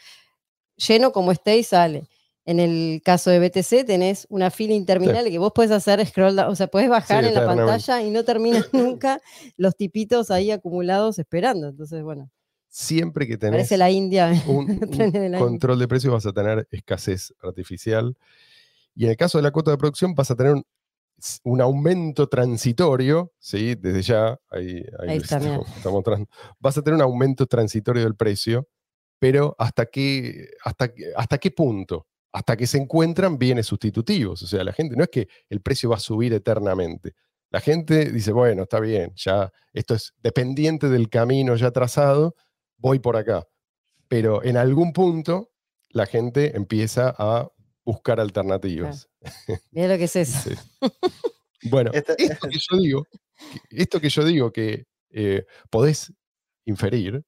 [0.76, 2.08] lleno como esté y sale.
[2.48, 6.52] En el caso de BTC tenés una fila interminable que vos puedes hacer scroll down,
[6.52, 9.20] o sea, puedes bajar en la pantalla y no terminan nunca
[9.58, 11.70] los tipitos ahí acumulados esperando.
[11.70, 12.30] Entonces, bueno.
[12.78, 14.78] Siempre que tenés la India, un,
[15.40, 18.18] control de precios vas a tener escasez artificial
[18.94, 20.56] y en el caso de la cuota de producción vas a tener
[21.44, 23.76] un, aumento transitorio, ¿sí?
[23.76, 25.66] Desde ya, ahí, estamos,
[26.60, 28.68] vas a tener un aumento transitorio del precio,
[29.20, 32.08] pero ¿hasta qué, hasta, hasta qué punto?
[32.34, 34.44] Hasta que se encuentran bienes sustitutivos.
[34.44, 37.14] O sea, la gente no es que el precio va a subir eternamente.
[37.52, 42.36] La gente dice, bueno, está bien, ya esto es dependiente del camino ya trazado,
[42.86, 43.48] voy por acá.
[44.08, 45.52] Pero en algún punto
[45.89, 47.50] la gente empieza a
[47.84, 49.10] buscar alternativas.
[49.71, 50.52] Mira lo que es eso.
[51.63, 53.08] Bueno, esto que yo digo,
[53.71, 56.13] esto que yo digo que eh, podés
[56.65, 57.26] inferir,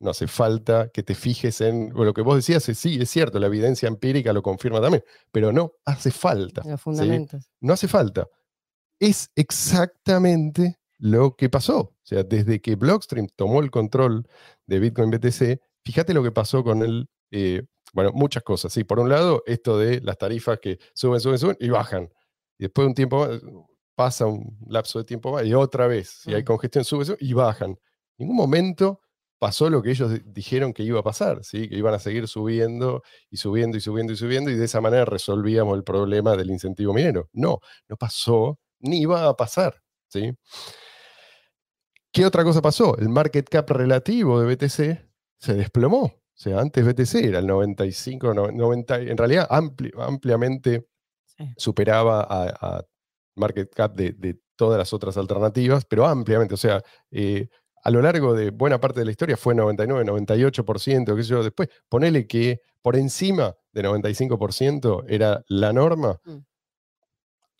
[0.00, 3.46] no hace falta que te fijes en lo que vos decías, sí, es cierto, la
[3.46, 6.62] evidencia empírica lo confirma también, pero no hace falta.
[6.64, 7.48] Los fundamentos.
[7.60, 8.26] No hace falta.
[8.98, 11.78] Es exactamente lo que pasó.
[11.80, 14.28] O sea, desde que Blockstream tomó el control
[14.66, 18.72] de Bitcoin BTC, fíjate lo que pasó con el eh, bueno, muchas cosas.
[18.72, 22.08] Sí, por un lado, esto de las tarifas que suben, suben, suben y bajan.
[22.58, 23.28] Y después de un tiempo
[23.94, 26.46] pasa un lapso de tiempo más y otra vez, si hay mm.
[26.46, 27.70] congestión, sube, sube y bajan.
[27.70, 27.78] En
[28.18, 29.00] ningún momento
[29.38, 31.68] pasó lo que ellos dijeron que iba a pasar, ¿sí?
[31.68, 35.06] que iban a seguir subiendo y subiendo y subiendo y subiendo y de esa manera
[35.06, 37.28] resolvíamos el problema del incentivo minero.
[37.32, 39.82] No, no pasó ni iba a pasar.
[40.08, 40.32] ¿sí?
[42.12, 42.96] ¿Qué otra cosa pasó?
[42.98, 46.02] El market cap relativo de BTC se desplomó.
[46.02, 50.86] O sea, antes BTC era el 95, 90, en realidad ampliamente
[51.56, 52.84] superaba a,
[53.36, 57.48] market cap de, todas las otras alternativas, pero ampliamente, o sea, eh,
[57.82, 61.42] a lo largo de buena parte de la historia fue 99, 98%, qué sé yo,
[61.42, 66.38] después ponele que por encima de 95% era la norma, Mm.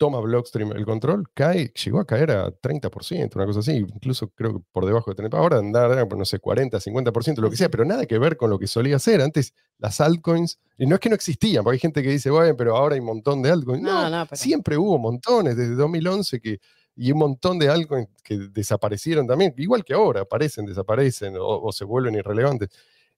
[0.01, 4.55] Toma Blockstream el control, cae, llegó a caer a 30%, una cosa así, incluso creo
[4.57, 7.85] que por debajo de tener, ahora andar, no sé, 40, 50%, lo que sea, pero
[7.85, 9.21] nada que ver con lo que solía ser.
[9.21, 12.55] Antes las altcoins, y no es que no existían, porque hay gente que dice, bueno,
[12.57, 13.83] pero ahora hay un montón de altcoins.
[13.83, 16.59] No, No, no, pero- siempre hubo montones, desde 2011 que,
[16.95, 21.71] y un montón de altcoins que desaparecieron también, igual que ahora, aparecen, desaparecen o, o
[21.71, 22.69] se vuelven irrelevantes.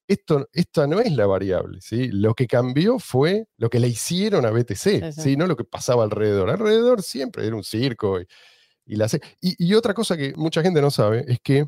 [0.08, 2.10] Esto, esta no es la variable, ¿sí?
[2.12, 5.38] Lo que cambió fue lo que le hicieron a BTC, Sí.
[5.38, 6.50] No lo que pasaba alrededor.
[6.50, 8.28] Alrededor siempre era un circo y,
[8.86, 9.08] y la
[9.40, 11.68] y otra cosa que mucha gente no sabe es que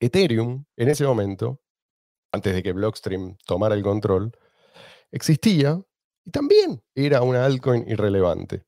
[0.00, 1.60] Ethereum, en ese momento,
[2.32, 4.32] antes de que Blockstream tomara el control,
[5.10, 5.80] existía
[6.24, 8.64] y también era una altcoin irrelevante.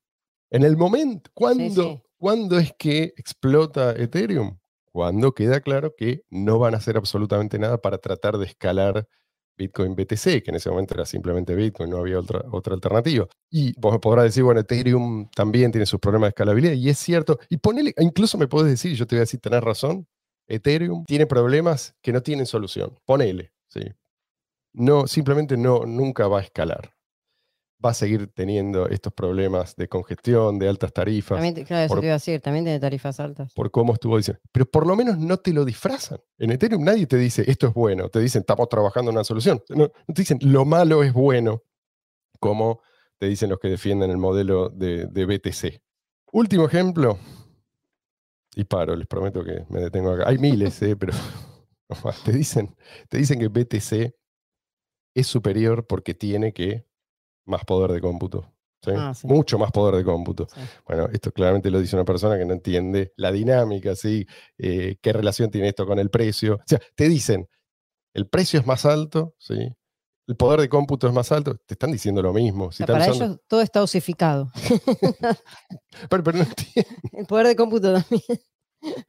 [0.50, 2.03] En el momento, ¿cuándo, sí.
[2.16, 4.59] ¿cuándo es que explota Ethereum?
[4.94, 9.09] Cuando queda claro que no van a hacer absolutamente nada para tratar de escalar
[9.59, 13.26] Bitcoin BTC, que en ese momento era simplemente Bitcoin, no había otra, otra alternativa.
[13.50, 16.98] Y vos me podrás decir, bueno, Ethereum también tiene sus problemas de escalabilidad, y es
[16.98, 17.40] cierto.
[17.48, 20.07] Y ponele, incluso me podés decir, yo te voy a decir, tenés razón,
[20.46, 22.96] Ethereum tiene problemas que no tienen solución.
[23.04, 23.80] Ponele, ¿sí?
[24.74, 26.94] No, simplemente no, nunca va a escalar.
[27.84, 32.00] Va a seguir teniendo estos problemas de congestión, de altas tarifas, También, claro, eso por-
[32.00, 33.52] te iba a decir, también tiene tarifas altas.
[33.52, 34.40] por cómo estuvo diciendo.
[34.52, 36.18] Pero por lo menos no te lo disfrazan.
[36.38, 38.08] En Ethereum nadie te dice, esto es bueno.
[38.08, 39.62] Te dicen, estamos trabajando en una solución.
[39.68, 41.62] No, no te dicen, lo malo es bueno,
[42.40, 42.80] como
[43.18, 45.82] te dicen los que defienden el modelo de, de BTC.
[46.32, 47.18] Último ejemplo.
[48.56, 50.24] Y paro, les prometo que me detengo acá.
[50.28, 51.12] Hay miles, eh, pero
[52.24, 52.74] te, dicen,
[53.08, 54.14] te dicen que BTC
[55.14, 56.86] es superior porque tiene que
[57.44, 58.50] más poder de cómputo.
[58.83, 58.90] ¿sí?
[58.96, 59.26] Ah, sí.
[59.26, 60.46] Mucho más poder de cómputo.
[60.54, 60.61] Sí.
[60.87, 64.26] Bueno, esto claramente lo dice una persona que no entiende la dinámica, ¿sí?
[64.59, 66.57] Eh, ¿Qué relación tiene esto con el precio?
[66.57, 67.48] O sea, te dicen,
[68.12, 69.74] el precio es más alto, ¿sí?
[70.26, 72.66] El poder de cómputo es más alto, te están diciendo lo mismo.
[72.66, 74.50] O sea, para usando- ellos todo está osificado.
[76.09, 76.90] pero, pero no entiendo.
[77.12, 78.22] El poder de cómputo también.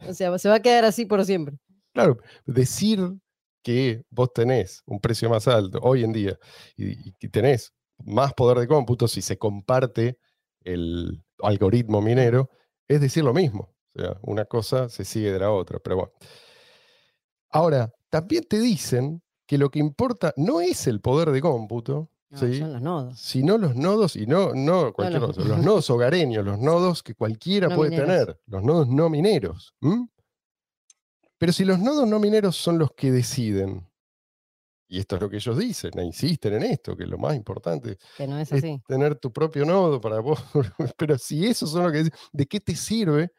[0.08, 1.58] O sea, se va a quedar así por siempre.
[1.94, 3.00] Claro, decir
[3.64, 6.38] que vos tenés un precio más alto hoy en día
[6.78, 10.18] y, tenés más poder de cómputo si se comparte
[10.62, 12.50] el algoritmo minero,
[12.88, 13.74] es decir lo mismo.
[13.96, 16.12] O sea, una cosa se sigue de la otra, pero bueno.
[17.50, 22.38] Ahora, también te dicen que lo que importa no es el poder de cómputo, No,
[22.40, 22.60] ¿sí?
[22.60, 23.20] Son los nodos.
[23.20, 27.76] sino los nodos, y no, no cualquier los- nodos hogareños, los nodos que cualquiera No
[27.76, 28.10] puede mineros.
[28.10, 29.74] tener, los nodos no mineros.
[31.38, 33.88] Pero si los nodos no mineros son los que deciden,
[34.88, 37.98] y esto es lo que ellos dicen, e insisten en esto, que lo más importante
[38.18, 38.82] Que no es es así.
[38.88, 40.40] tener tu propio nodo para vos,
[40.98, 43.32] pero si esos son los que dicen, ¿de qué te sirve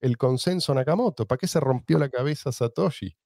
[0.00, 1.26] el consenso Nakamoto?
[1.26, 3.16] ¿Para qué se rompió la cabeza Satoshi?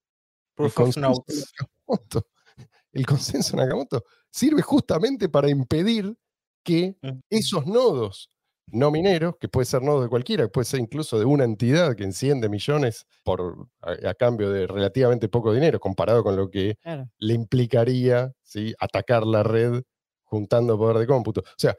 [0.61, 1.53] El Proof of notes.
[1.61, 2.29] Nakamoto.
[2.93, 6.17] El consenso Nakamoto sirve justamente para impedir
[6.65, 7.21] que Mm.
[7.31, 8.31] esos nodos
[8.73, 11.97] no mineros, que puede ser nodo de cualquiera, que puede ser incluso de una entidad
[11.97, 16.77] que enciende millones por, a, a cambio de relativamente poco dinero, comparado con lo que
[16.83, 17.09] Claro.
[17.19, 18.75] le implicaría ¿sí?
[18.81, 19.83] atacar la red
[20.25, 21.41] juntando poder de cómputo.
[21.43, 21.77] O sea,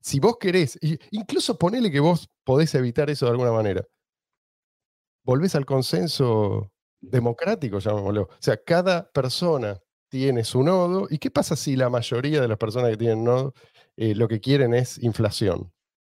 [0.00, 0.78] si vos querés,
[1.12, 3.84] incluso ponele que vos podés evitar eso de alguna manera,
[5.24, 8.22] volvés al consenso democrático, llamémoslo.
[8.24, 11.06] O sea, cada persona tiene su nodo.
[11.10, 13.54] ¿Y qué pasa si la mayoría de las personas que tienen nodo
[13.96, 15.72] eh, lo que quieren es inflación?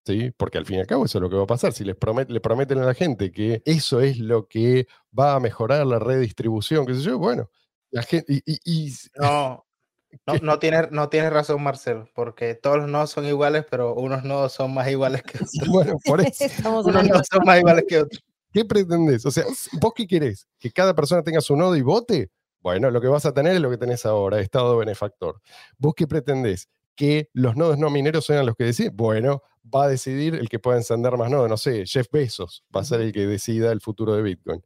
[0.08, 0.32] ¿Sí?
[0.38, 1.74] Porque al fin y al cabo eso es lo que va a pasar.
[1.74, 5.40] Si les promet- le prometen a la gente que eso es lo que va a
[5.42, 7.50] mejorar la redistribución, qué sé yo, bueno,
[7.92, 9.66] la gente, y, y- y- No,
[10.26, 14.24] no, no tienes, no tienes razón, Marcelo, porque todos los nodos son iguales, pero unos
[14.24, 15.68] nodos son más iguales que otros.
[15.70, 16.46] bueno, por eso,
[16.86, 18.24] Unos nodos son más iguales que otros.
[18.54, 19.26] ¿qué pretendés?
[19.26, 19.44] O sea,
[19.74, 20.48] ¿vos qué querés?
[20.58, 22.32] ¿Que cada persona tenga su nodo y vote?
[22.62, 25.42] Bueno, lo que vas a tener es lo que tenés ahora, estado benefactor.
[25.78, 26.70] ¿Vos qué pretendés?
[26.96, 28.96] ¿Que los nodos no mineros sean los que deciden?
[28.98, 31.50] Bueno, va a decidir el que pueda encender más nodos.
[31.50, 34.62] No sé, Jeff Bezos va a ser el que decida el futuro de Bitcoin.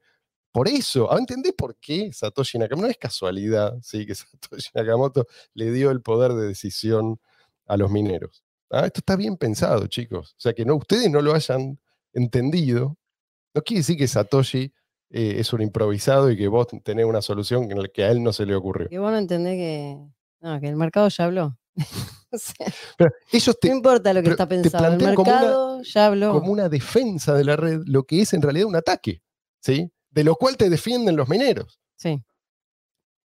[0.51, 2.85] Por eso, ¿ahora ¿entendés por qué Satoshi Nakamoto?
[2.87, 4.05] No es casualidad, ¿sí?
[4.05, 7.19] Que Satoshi Nakamoto le dio el poder de decisión
[7.65, 8.43] a los mineros.
[8.69, 10.31] Ah, Esto está bien pensado, chicos.
[10.31, 11.79] O sea, que no, ustedes no lo hayan
[12.13, 12.97] entendido,
[13.53, 14.73] no quiere decir que Satoshi
[15.09, 18.23] eh, es un improvisado y que vos tenés una solución en la que a él
[18.23, 18.89] no se le ocurrió.
[18.89, 19.97] que vos no entendés que,
[20.41, 21.57] no, que el mercado ya habló.
[22.33, 25.31] O sea, Pero ellos te, no importa lo que está te pensado, el plantean como
[25.31, 26.31] una- mercado ya habló.
[26.31, 29.21] como una defensa de la red, lo que es en realidad un ataque,
[29.59, 29.91] ¿sí?
[30.09, 31.81] De lo cual te defienden los mineros.
[31.97, 32.23] Sí,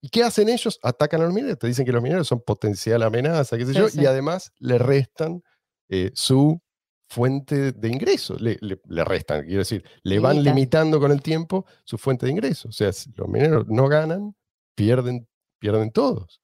[0.02, 0.78] ¿Y qué hacen ellos?
[0.82, 3.78] Atacan a los mineros, te dicen que los mineros son potencial amenaza, qué sé Sí,
[3.78, 4.00] yo, sí.
[4.02, 5.40] y además le restan
[5.88, 6.61] eh, su
[7.09, 8.37] fuente de ingreso.
[8.38, 10.54] Le, le- le restan, quiero decir, le van Limitan.
[10.56, 12.68] limitando con el tiempo su fuente de ingreso.
[12.68, 14.35] O sea, si los mineros no ganan,
[14.76, 15.28] pierden,
[15.61, 16.40] pierden todos.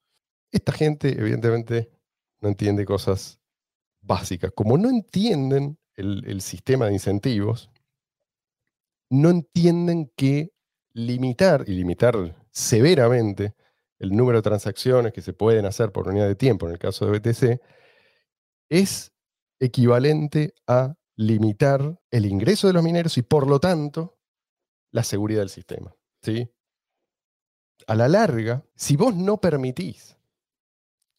[0.51, 1.89] Esta gente, evidentemente,
[2.43, 3.39] no entiende cosas
[4.01, 4.51] básicas.
[4.53, 7.71] Como no entienden el, el sistema de incentivos,
[9.09, 10.51] no entienden que
[10.93, 12.15] limitar, y limitar
[12.51, 13.55] severamente,
[13.99, 17.05] el número de transacciones que se pueden hacer por unidad de tiempo en el caso
[17.05, 17.61] de BTC,
[18.69, 19.13] es
[19.59, 24.17] equivalente a limitar el ingreso de los mineros y por lo tanto
[24.91, 25.95] la seguridad del sistema.
[26.21, 26.51] ¿sí?
[27.87, 30.17] A la larga, si vos no permitís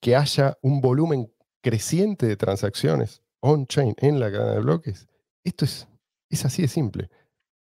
[0.04, 5.08] que haya un volumen creciente de transacciones on-chain en la cadena de bloques,
[5.42, 5.88] esto es,
[6.28, 7.08] es así de simple.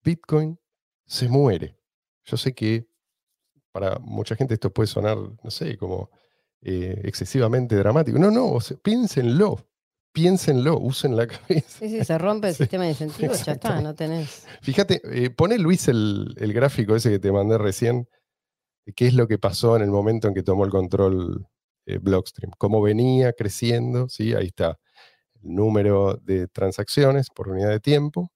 [0.03, 0.59] Bitcoin
[1.07, 1.79] se muere.
[2.25, 2.89] Yo sé que
[3.71, 6.11] para mucha gente esto puede sonar, no sé, como
[6.63, 8.19] eh, excesivamente dramático.
[8.19, 9.65] No, no, piénsenlo,
[10.11, 11.79] piénsenlo, usen la cabeza.
[11.79, 14.49] Sí, sí, se rompe el sistema de incentivos, ya está, no tenés.
[14.63, 18.09] Fíjate, eh, pone Luis el, gráfico ese que te mandé recién,
[18.97, 21.47] qué es lo que pasó en el momento en que tomó el control
[21.87, 24.35] eh, Blockstream, cómo venía creciendo, ¿sí?
[24.35, 24.79] ahí está,
[25.43, 28.33] el número de transacciones por unidad de tiempo,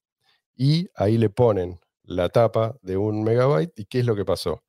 [0.55, 4.63] y ahí le ponen la tapa de un megabyte, y qué es lo que pasó.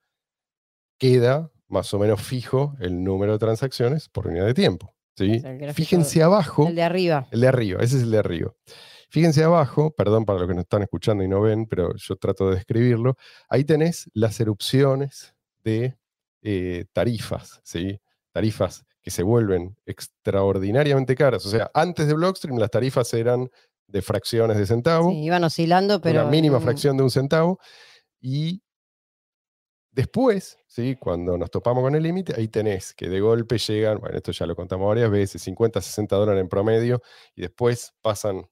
[0.99, 4.95] Queda más o menos fijo el número de transacciones por unidad de tiempo.
[5.75, 6.69] Fíjense abajo.
[6.69, 7.29] El de arriba.
[7.31, 8.55] El de arriba, ese es el de arriba.
[9.11, 12.51] Fíjense abajo, perdón para los que nos están escuchando y no ven, pero yo trato
[12.51, 13.17] de describirlo.
[13.49, 15.97] Ahí tenés las erupciones de
[16.43, 18.01] eh, tarifas, ¿sí?
[18.33, 21.47] Tarifas que se vuelven extraordinariamente caras.
[21.47, 23.51] O sea, antes de Blockstream las tarifas eran
[23.87, 25.11] de fracciones de centavo.
[25.11, 26.23] Sí, iban oscilando, pero.
[26.23, 27.59] Una mínima fracción de un centavo.
[28.21, 28.63] Y
[29.99, 30.95] Después, ¿sí?
[30.95, 34.47] cuando nos topamos con el límite, ahí tenés que de golpe llegan, bueno, esto ya
[34.47, 37.03] lo contamos varias veces, 50, 60 dólares en promedio,
[37.35, 38.49] y después pasan,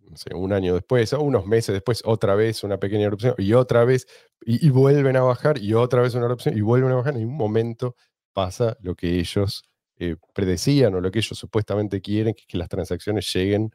[0.00, 3.52] no sé, un año después, o unos meses después, otra vez una pequeña erupción, y
[3.52, 4.06] otra vez,
[4.40, 7.28] y, vuelven a bajar, y otra vez una erupción, y vuelven a bajar, y en
[7.28, 7.94] un momento
[8.32, 9.64] pasa lo que ellos
[9.98, 13.70] eh, predecían o lo que ellos supuestamente quieren, que que las transacciones lleguen,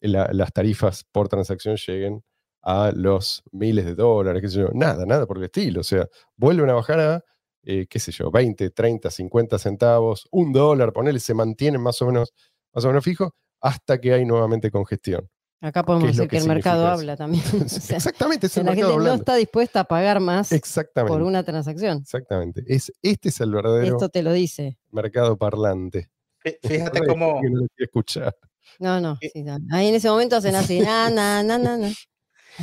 [0.00, 2.22] las tarifas por transacción lleguen
[2.62, 5.80] a los miles de dólares, qué sé yo, nada, nada por el estilo.
[5.80, 7.24] O sea, vuelven a bajar a,
[7.62, 12.06] eh, qué sé yo, 20, 30, 50 centavos, un dólar, ponele, se mantienen más o
[12.06, 12.32] menos,
[12.74, 15.28] más o menos fijos hasta que hay nuevamente congestión.
[15.60, 17.42] Acá podemos decir que, el mercado habla también.
[17.90, 21.12] Exactamente, es el la mercado gente no está dispuesta a pagar más Exactamente.
[21.12, 21.98] por una transacción.
[21.98, 22.62] Exactamente.
[22.66, 24.78] Es, este es el verdadero Esto te lo dice.
[24.90, 26.10] mercado parlante.
[26.62, 27.40] Fíjate cómo.
[27.42, 28.36] No, escuchar.
[28.78, 29.18] no, no,
[29.72, 31.90] Ahí en ese momento hacen así, na, na, na, na.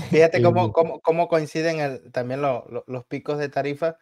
[0.10, 3.98] Fíjate cómo, cómo, cómo coinciden también los picos de tarifa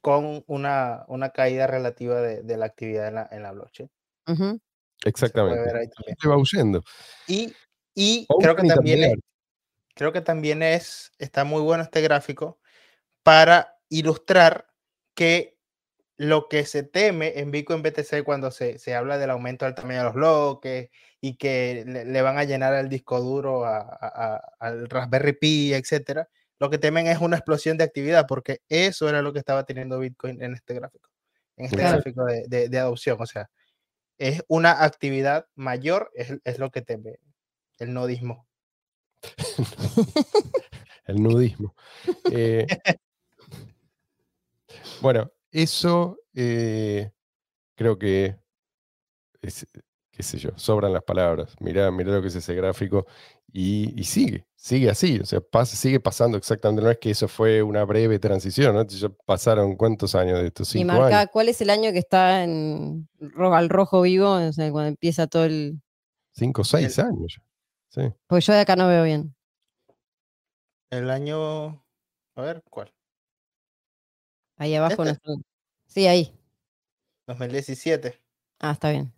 [0.00, 3.90] con una, una caída relativa de, de, la actividad en la, en la blockchain.
[5.04, 5.90] Exactamente.
[6.20, 6.82] Se va huyendo.
[7.28, 7.52] Y,
[7.96, 9.14] y creo que también, es,
[9.94, 12.60] creo que también es, está muy bueno este gráfico
[13.22, 14.68] para ilustrar
[15.14, 15.56] que
[16.18, 19.98] lo que se teme en Bitcoin BTC cuando se, se habla del aumento del tamaño
[19.98, 20.90] de los bloques
[21.22, 26.28] y que le, van a llenar el disco duro al Raspberry Pi, etcétera,
[26.58, 29.98] lo que temen es una explosión de actividad, porque eso era lo que estaba teniendo
[29.98, 31.08] Bitcoin en este gráfico,
[31.56, 33.16] en este gráfico de, de, adopción.
[33.20, 33.48] O sea,
[34.18, 37.18] es una actividad mayor, es, es lo que teme
[37.78, 38.46] el nudismo.
[41.06, 41.74] el nudismo.
[42.30, 42.66] Eh,
[45.00, 47.10] bueno, eso eh,
[47.74, 48.36] creo que
[49.40, 49.66] es,
[50.10, 51.54] qué sé yo, sobran las palabras.
[51.60, 53.06] Mirá, mirá lo que es ese gráfico
[53.52, 57.84] y, sigue, sigue así, o sea, sigue pasando exactamente, no es que eso fue una
[57.84, 58.86] breve transición, ¿no?
[58.86, 62.44] Ya pasaron cuántos años de estos cinco y marca, ¿cuál es el año que está
[62.44, 64.32] en al rojo vivo?
[64.32, 65.80] O sea, cuando empieza todo el...
[66.32, 67.40] Cinco o seis años.
[67.88, 68.12] Sí.
[68.26, 69.34] Pues yo de acá no veo bien.
[70.90, 71.84] El año...
[72.36, 72.92] A ver, ¿cuál?
[74.56, 75.04] Ahí abajo.
[75.04, 75.32] ¿Este?
[75.86, 76.32] Sí, ahí.
[77.26, 78.20] 2017.
[78.60, 79.12] Ah, está bien.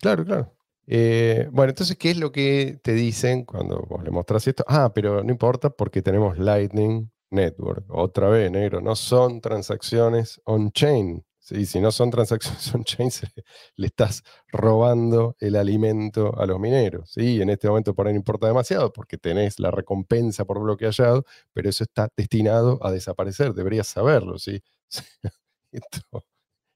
[0.00, 0.54] Claro, claro.
[0.86, 4.64] Eh, bueno, entonces, ¿qué es lo que te dicen cuando vos le mostrás esto?
[4.66, 7.84] Ah, pero no importa porque tenemos Lightning Network.
[7.90, 11.24] Otra vez, negro, no son transacciones on-chain.
[11.48, 11.66] ¿Sí?
[11.66, 13.10] Si no son transacciones on-chain,
[13.76, 17.10] le estás robando el alimento a los mineros.
[17.12, 17.40] ¿sí?
[17.40, 21.24] En este momento por ahí no importa demasiado porque tenés la recompensa por bloque hallado,
[21.52, 23.54] pero eso está destinado a desaparecer.
[23.54, 24.38] Deberías saberlo.
[24.38, 24.62] ¿sí?
[25.72, 26.24] Esto,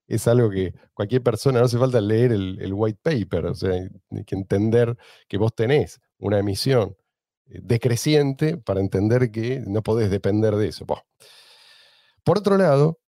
[0.07, 4.25] es algo que cualquier persona, no hace falta leer el, white paper, o sea, hay
[4.25, 4.97] que entender
[5.29, 6.97] que vos tenés una emisión
[7.47, 10.85] eh, decreciente para entender que no podés depender de eso.
[12.25, 13.02] Por otro lado,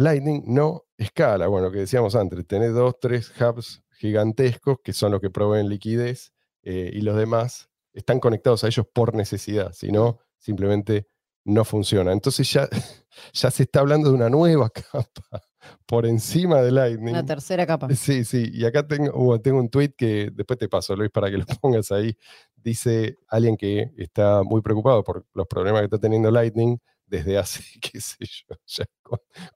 [0.00, 1.46] Lightning no escala.
[1.46, 5.68] Bueno, lo que decíamos antes, tenés dos, tres hubs gigantescos que son los que proveen
[5.68, 6.32] liquidez
[6.62, 11.06] eh, y los demás están conectados a ellos por necesidad, si no, simplemente
[11.44, 12.12] no funciona.
[12.12, 12.68] Entonces ya,
[13.34, 15.42] ya se está hablando de una nueva capa
[15.84, 17.12] por encima de Lightning.
[17.12, 17.88] Una tercera capa.
[17.94, 18.50] Sí, sí.
[18.54, 21.44] Y acá tengo, uh, tengo un tweet que después te paso, Luis, para que lo
[21.60, 22.16] pongas ahí.
[22.56, 26.78] Dice alguien que está muy preocupado por los problemas que está teniendo Lightning
[27.10, 28.86] desde hace, qué sé yo, ya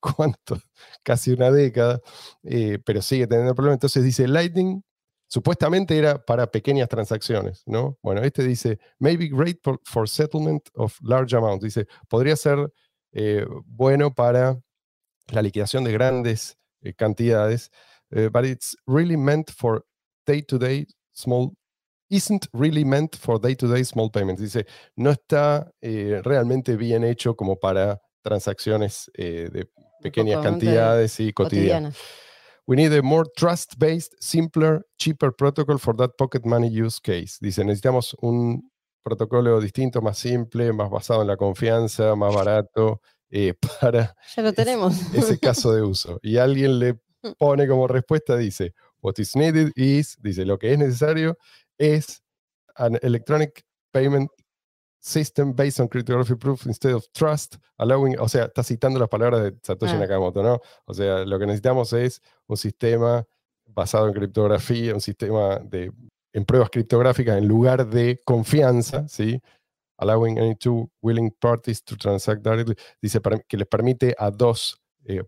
[0.01, 0.61] cuánto,
[1.03, 2.01] casi una década,
[2.43, 3.77] eh, pero sigue teniendo problemas.
[3.77, 4.83] Entonces dice, Lightning
[5.29, 7.99] supuestamente era para pequeñas transacciones, ¿no?
[8.03, 11.65] Bueno, este dice, maybe great for, settlement of large amounts.
[11.65, 12.73] Dice, podría ser
[13.13, 14.61] eh, bueno para
[15.29, 17.71] la liquidación de grandes eh, cantidades,
[18.11, 19.85] but it's really meant for
[20.27, 21.57] day-to-day small
[22.11, 24.41] isn't really meant for day-to-day small payments.
[24.41, 29.69] Dice, no está eh, realmente bien hecho como para transacciones eh, de
[30.03, 31.97] pequeñas cantidades y cotidianas.
[32.67, 37.37] We need a more trust-based, simpler, cheaper protocol for that pocket money use case.
[37.39, 38.71] Dice, necesitamos un
[39.03, 44.53] protocolo distinto, más simple, más basado en la confianza, más barato, eh, para ya lo
[44.55, 44.99] tenemos.
[45.13, 46.19] Ese, ese caso de uso.
[46.23, 46.99] Y alguien le
[47.39, 51.37] pone como respuesta, dice, what is needed is, dice, lo que es necesario
[51.79, 52.23] es
[52.77, 54.31] an electronic payment
[55.05, 59.43] system based on cryptography proof instead of trust, allowing, o sea, está citando las palabras
[59.43, 59.99] de Satoshi ah.
[59.99, 60.61] Nakamoto, ¿no?
[60.87, 63.25] O sea, lo que necesitamos es un sistema
[63.67, 65.93] basado en criptografía, un sistema de,
[66.33, 69.41] en pruebas criptográficas en lugar de confianza, ¿sí?
[69.99, 75.23] Allowing any two willing parties to transact directly, dice que les permite a dos eh,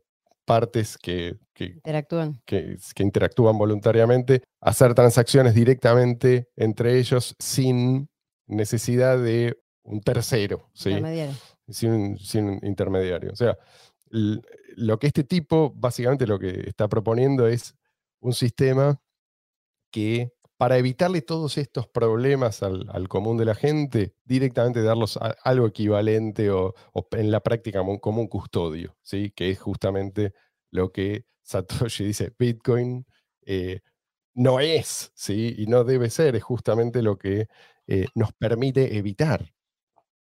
[0.47, 2.41] partes que, interactúan.
[2.47, 8.09] Que, interactúan voluntariamente, hacer transacciones directamente entre ellos sin
[8.47, 11.35] necesidad de un tercero, Intermediario.
[11.69, 13.33] Sin, sin intermediario.
[13.33, 13.59] O sea,
[14.11, 17.75] lo que este tipo básicamente lo que está proponiendo es
[18.21, 19.01] un sistema
[19.91, 26.51] que para evitarle todos estos problemas al, común de la gente, directamente darlos algo equivalente
[26.51, 26.75] o,
[27.13, 29.31] en la práctica como, un custodio, ¿sí?
[29.31, 30.33] que es justamente
[30.71, 33.07] lo que Satoshi dice, Bitcoin
[33.43, 33.81] eh,
[34.35, 35.55] no es, ¿sí?
[35.59, 37.49] y no debe ser, es justamente lo que
[37.87, 39.53] eh, nos permite evitar.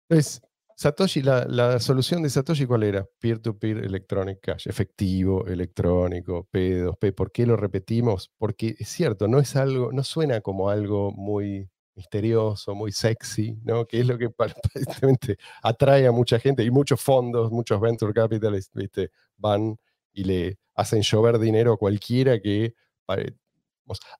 [0.09, 0.41] Entonces,
[0.79, 3.03] Satoshi, la, solución de Satoshi, ¿cuál era?
[3.19, 7.15] Peer-to-peer electronic cash, efectivo, electrónico, P2P.
[7.15, 8.31] ¿Por qué lo repetimos?
[8.37, 13.87] Porque es cierto, no es algo, no suena como algo muy misterioso, muy sexy, ¿no?
[13.87, 14.29] Que es lo que
[15.63, 19.09] atrae a mucha gente y muchos fondos, muchos venture capitalists, ¿viste?
[19.35, 19.79] Van
[20.13, 22.75] y le hacen llover dinero a cualquiera que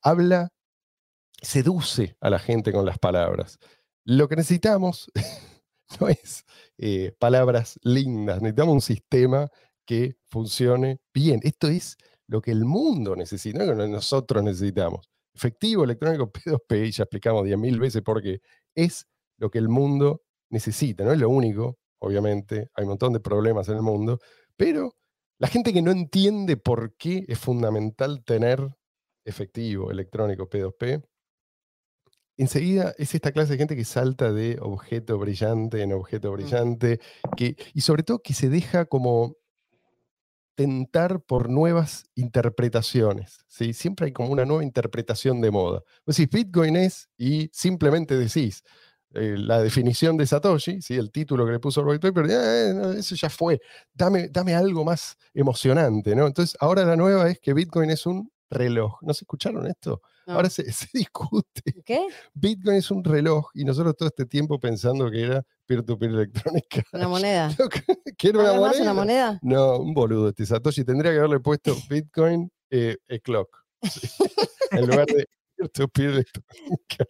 [0.02, 0.50] habla,
[1.40, 3.60] seduce a la gente con las palabras.
[4.06, 5.12] Lo que necesitamos
[6.00, 6.46] no es
[6.78, 9.50] eh, palabras lindas, necesitamos un sistema
[9.86, 11.40] que funcione bien.
[11.44, 15.10] Esto es lo que el mundo necesita, no lo que nosotros necesitamos.
[15.34, 18.42] Efectivo, electrónico, P2P, ya explicamos 10.000 veces porque
[18.76, 19.08] es
[19.38, 23.70] lo que el mundo necesita, no es lo único, obviamente, hay un montón de problemas
[23.70, 24.20] en el mundo,
[24.56, 24.96] pero
[25.40, 28.76] la gente que no entiende por qué es fundamental tener
[29.24, 31.04] efectivo, electrónico, P2P,
[32.38, 36.36] enseguida es esta clase de gente que salta de objeto brillante en objeto mm.
[36.36, 37.00] brillante,
[37.36, 39.36] que, y sobre todo que se deja como
[40.58, 43.46] tentar por nuevas interpretaciones.
[43.48, 43.74] ¿sí?
[43.74, 45.84] Siempre hay como una nueva interpretación de moda.
[46.32, 48.64] Bitcoin es, y simplemente decís,
[49.14, 50.96] eh, la definición de Satoshi, ¿sí?
[50.96, 53.60] el título que le puso Robert Paper, eh, eso ya fue,
[53.94, 56.16] dame, dame algo más emocionante.
[56.16, 56.26] ¿no?
[56.26, 58.98] Entonces, ahora la nueva es que Bitcoin es un reloj.
[59.02, 60.02] ¿No se escucharon esto?
[60.28, 60.64] Ahora se,
[60.94, 61.74] discute.
[61.86, 62.08] ¿Qué?
[62.34, 66.84] Bitcoin es un reloj y nosotros todo este tiempo pensando que era peer-to-peer electrónica.
[66.92, 67.56] Una moneda.
[68.18, 68.82] ¿Qué era una moneda?
[68.82, 69.40] una moneda?
[69.42, 70.84] No, un boludo este Satoshi.
[70.84, 73.64] Tendría que haberle puesto Bitcoin eh, clock.
[74.72, 77.06] en lugar de peer-to-peer electrónica.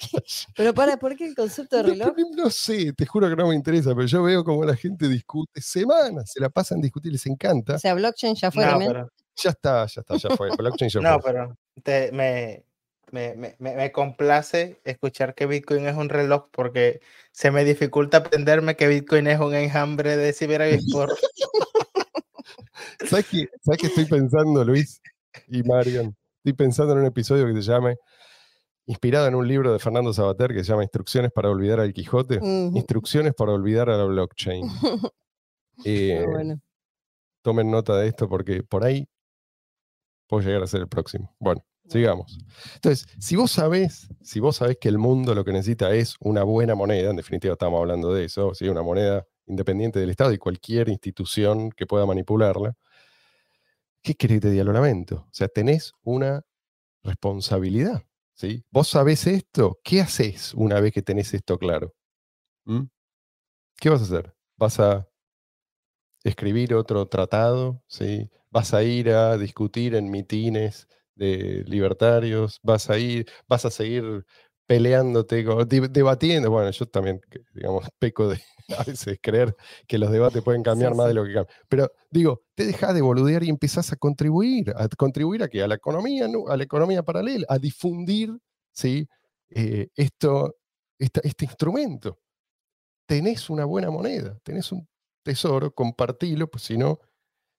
[0.55, 2.13] Pero para, ¿por qué el concepto de reloj?
[2.36, 5.61] No, sé, te juro que no me interesa, pero yo veo como la gente discute
[5.61, 7.76] semanas, se la pasan discutir, les encanta.
[7.76, 10.49] O sea, blockchain ya fue no, Ya está, ya está, ya fue.
[10.55, 11.57] Blockchain ya no, pero
[12.11, 12.63] me,
[13.12, 17.01] me, me, me, complace escuchar que Bitcoin es un reloj porque
[17.32, 20.34] se me dificulta aprenderme que Bitcoin es un enjambre de
[20.91, 21.16] por
[23.08, 25.01] ¿Sabes qué, ¿Sabes qué estoy pensando, Luis
[25.47, 26.16] y Marian?
[26.38, 27.97] Estoy pensando en un episodio que se llame,
[28.86, 32.39] inspirado en un libro de Fernando Sabater que se llama Instrucciones para olvidar al Quijote,
[32.41, 34.66] Instrucciones para olvidar a la blockchain.
[35.86, 36.26] Eh,
[37.43, 39.08] tomen nota de esto porque por ahí
[40.26, 41.36] puedo llegar a ser el próximo.
[41.38, 41.64] Bueno.
[41.88, 42.38] Sigamos.
[42.75, 46.75] Entonces, si vos sabés, si vos que el mundo lo que necesita es una buena
[46.75, 48.67] moneda, en definitiva estamos hablando de eso, ¿sí?
[48.67, 52.75] una moneda independiente del Estado y cualquier institución que pueda manipularla,
[54.01, 54.63] ¿qué querés que te diga?
[54.69, 56.43] O sea, tenés una
[57.03, 58.03] responsabilidad.
[58.33, 58.63] ¿sí?
[58.69, 61.93] Vos sabés esto, ¿qué haces una vez que tenés esto claro?
[62.65, 62.83] ¿Mm?
[63.79, 64.33] ¿Qué vas a hacer?
[64.57, 65.07] ¿Vas a
[66.23, 68.29] escribir otro tratado, ¿sí?
[68.49, 70.88] Vas a ir a discutir en mitines
[71.18, 74.26] de libertarios, vas a ir, vas a seguir
[74.65, 75.45] peleándote,
[75.89, 76.51] debatiendo.
[76.51, 77.22] Bueno, yo también,
[77.53, 78.41] digamos, peco de
[78.78, 79.55] a veces creer
[79.88, 81.57] que los debates pueden cambiar más de lo que cambian.
[81.70, 84.74] Pero digo, te dejas de boludear y empezás a contribuir.
[84.76, 85.63] ¿A contribuir a qué?
[85.63, 88.38] A la economía, a la economía paralela, a difundir
[88.78, 89.07] ¿sí?
[89.49, 90.55] Eh, esto,
[90.99, 92.20] este instrumento.
[93.07, 94.88] Tenés una buena moneda, tenés un
[95.24, 96.99] tesoro, compartilo, pues si no,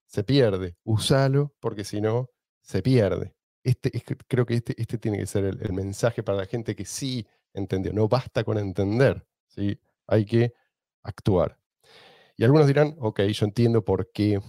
[0.06, 0.76] se pierde.
[0.84, 2.30] Usalo, porque si no,
[2.60, 3.34] se pierde.
[3.64, 3.90] Este,
[4.28, 7.92] creo que este, este tiene que ser el, mensaje para la gente que sí entendió.
[7.92, 9.78] No basta con entender, ¿sí?
[10.06, 10.54] hay que
[11.02, 11.58] actuar.
[12.36, 14.40] Y algunos dirán, ok, yo entiendo por qué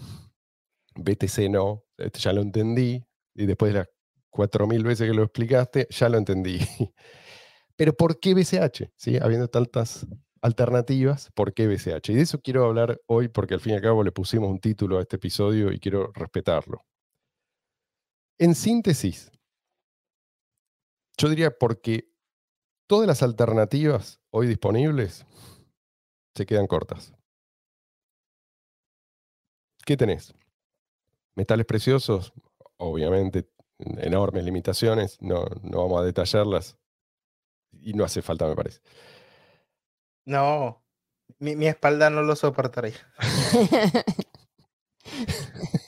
[0.95, 3.03] BTC no, este ya lo entendí,
[3.33, 3.89] y después de las
[4.31, 6.59] 4.000 veces que lo explicaste, ya lo entendí.
[7.75, 8.91] Pero ¿por qué BCH?
[8.95, 9.17] ¿Sí?
[9.21, 10.05] Habiendo tantas
[10.41, 12.09] alternativas, ¿por qué BCH?
[12.09, 14.59] Y de eso quiero hablar hoy porque al fin y al cabo le pusimos un
[14.59, 16.85] título a este episodio y quiero respetarlo.
[18.39, 19.31] En síntesis,
[21.17, 22.11] yo diría porque
[22.87, 25.25] todas las alternativas hoy disponibles
[26.35, 27.13] se quedan cortas.
[29.85, 30.33] ¿Qué tenés?
[31.35, 32.33] Metales preciosos,
[32.77, 36.77] obviamente enormes limitaciones, no, no vamos a detallarlas
[37.71, 38.81] y no hace falta, me parece.
[40.25, 40.83] No,
[41.39, 42.97] mi, espalda no lo soportaría.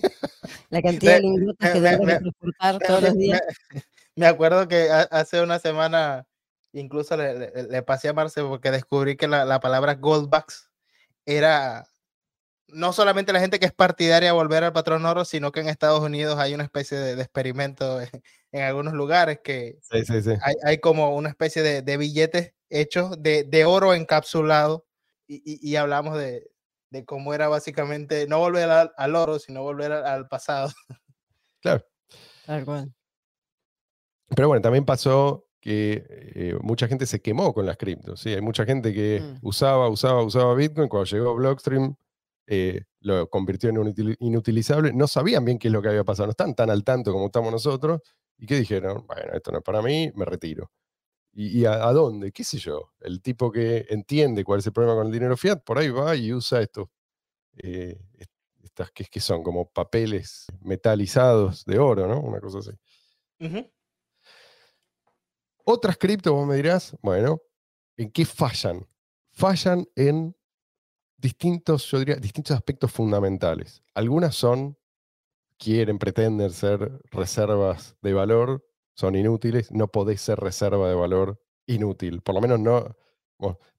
[0.72, 3.42] La cantidad de lingotes que debes transportar todos los días.
[4.16, 6.26] Me, acuerdo que hace una semana
[6.74, 10.70] incluso le, pasé a Marce porque descubrí que la, palabra goldbacks
[11.26, 11.86] era
[12.68, 15.68] no solamente la gente que es partidaria de volver al patrón oro, sino que en
[15.68, 18.00] Estados Unidos hay una especie de, experimento
[18.52, 19.80] en, algunos lugares que
[20.64, 24.86] Hay, como una especie de, billetes hechos de, oro encapsulado
[25.28, 26.51] y hablamos de,
[26.92, 30.70] de cómo era básicamente no volver al, oro, sino volver al, pasado.
[31.62, 31.86] Claro.
[32.48, 32.92] Tal cual.
[34.36, 38.20] Pero bueno, también pasó que eh, mucha gente se quemó con las criptos.
[38.20, 38.30] ¿sí?
[38.30, 39.46] Hay mucha gente que mm.
[39.48, 40.90] usaba, usaba, usaba Bitcoin.
[40.90, 41.96] Cuando llegó Blockstream,
[42.48, 44.92] eh, lo convirtió en inutilizable.
[44.92, 46.28] No sabían bien qué es lo que había pasado.
[46.28, 48.02] No están tan al tanto como estamos nosotros.
[48.40, 49.06] ¿Y qué dijeron?
[49.06, 50.72] Bueno, esto no es para mí, me retiro.
[51.34, 52.32] ¿Y, a, dónde?
[52.32, 52.92] ¿Qué sé yo?
[53.00, 56.14] El tipo que entiende cuál es el problema con el dinero fiat, por ahí va
[56.16, 56.90] y usa estos,
[57.56, 58.02] eh,
[58.62, 62.20] estas que, que, son como papeles metalizados de oro, ¿no?
[62.20, 62.72] Una cosa así.
[65.64, 67.42] Otras criptos, vos me dirás, bueno,
[67.96, 68.86] ¿en qué fallan?
[69.30, 70.36] Fallan en
[71.18, 73.82] distintos, yo diría, distintos aspectos fundamentales.
[73.94, 74.78] Algunas son,
[75.58, 82.22] quieren, pretender ser reservas de valor son inútiles, no podés ser reserva de valor inútil.
[82.22, 82.96] Por lo menos no.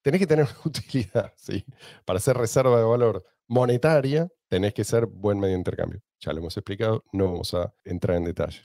[0.03, 1.65] tenés que tener utilidad, ¿sí?
[2.05, 6.03] Para ser reserva de valor monetaria, tenés que ser buen medio de intercambio.
[6.21, 8.63] Ya lo hemos explicado, no vamos a entrar en detalle.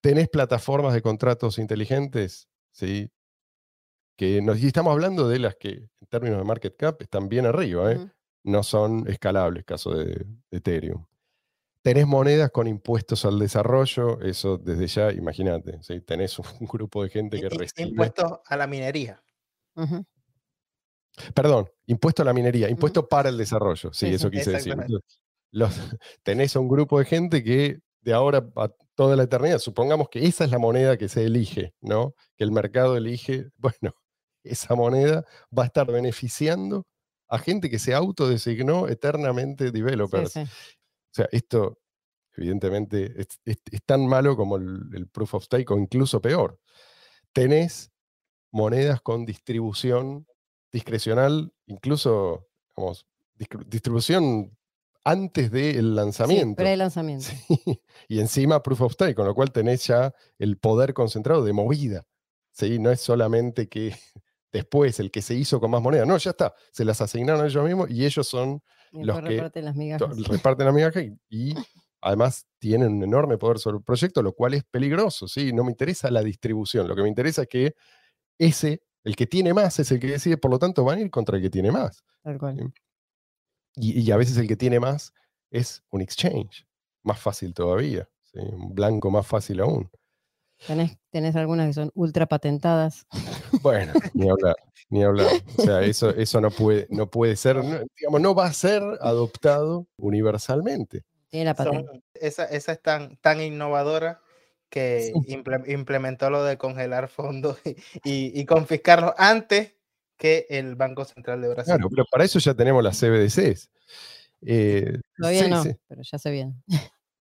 [0.00, 3.10] Tenés plataformas de contratos inteligentes, ¿sí?
[4.16, 7.46] Que nos, y estamos hablando de las que, en términos de market cap, están bien
[7.46, 8.10] arriba, ¿eh?
[8.44, 11.06] No son escalables, caso de Ethereum.
[11.84, 16.00] Tenés monedas con impuestos al desarrollo, eso desde ya, imagínate, ¿sí?
[16.00, 17.90] tenés un grupo de gente que recibe...
[17.90, 19.22] Impuestos a la minería.
[21.34, 24.74] Perdón, impuesto a la minería, impuesto para el desarrollo, sí, eso quise decir.
[25.50, 25.74] Los,
[26.22, 30.24] tenés a un grupo de gente que de ahora a toda la eternidad, supongamos que
[30.24, 32.14] esa es la moneda que se elige, ¿no?
[32.38, 33.92] Que el mercado elige, bueno,
[34.42, 35.26] esa moneda
[35.56, 36.86] va a estar beneficiando
[37.28, 40.34] a gente que se autodesignó eternamente developers.
[40.34, 40.46] O
[41.14, 41.78] sea, esto
[42.36, 46.58] evidentemente es, tan malo como el, proof of stake o incluso peor.
[47.32, 47.92] Tenés
[48.50, 50.26] monedas con distribución
[50.72, 53.06] discrecional, incluso, vamos,
[53.66, 54.56] distribución
[55.04, 56.60] antes del lanzamiento.
[56.60, 57.28] Sí, pre-lanzamiento.
[58.08, 62.06] Y encima proof of stake, con lo cual tenés ya el poder concentrado de movida.
[62.52, 62.78] ¿sí?
[62.78, 63.94] No es solamente que
[64.54, 67.64] después el que se hizo con más monedas, no, ya está, se las asignaron ellos
[67.64, 70.16] mismos y ellos son los que reparten las migajas.
[70.28, 71.54] reparten las migajas y,
[72.00, 75.52] además tienen un enorme poder sobre el proyecto, lo cual es peligroso, ¿sí?
[75.52, 77.74] No me interesa la distribución, lo que me interesa es que
[78.38, 81.10] ese, el que tiene más, es el que decide, por lo tanto van a ir
[81.10, 82.04] contra el que tiene más.
[82.22, 82.72] Tal cual.
[83.74, 85.12] Y, a veces el que tiene más
[85.50, 86.64] es un exchange,
[87.02, 89.90] más fácil todavía, un blanco más fácil aún.
[90.66, 93.06] Tenés, tenés algunas que son ultra patentadas.
[93.60, 94.56] Bueno, ni hablar,
[94.88, 95.30] ni hablar.
[95.58, 97.60] O sea, eso, eso no, puede, no puede ser,
[97.96, 101.02] digamos, no va a ser adoptado universalmente.
[101.28, 102.02] Tiene la patente.
[102.14, 104.20] esa, esa es tan, tan innovadora
[104.70, 105.12] que
[105.66, 109.76] implementó lo de congelar fondos y, y, confiscarlos antes
[110.16, 111.74] que el Banco Central de Brasil.
[111.74, 113.70] Claro, pero para eso ya tenemos las CBDCs.
[114.46, 115.76] Eh, Todavía sí, no, sí.
[115.86, 116.54] pero ya se viene.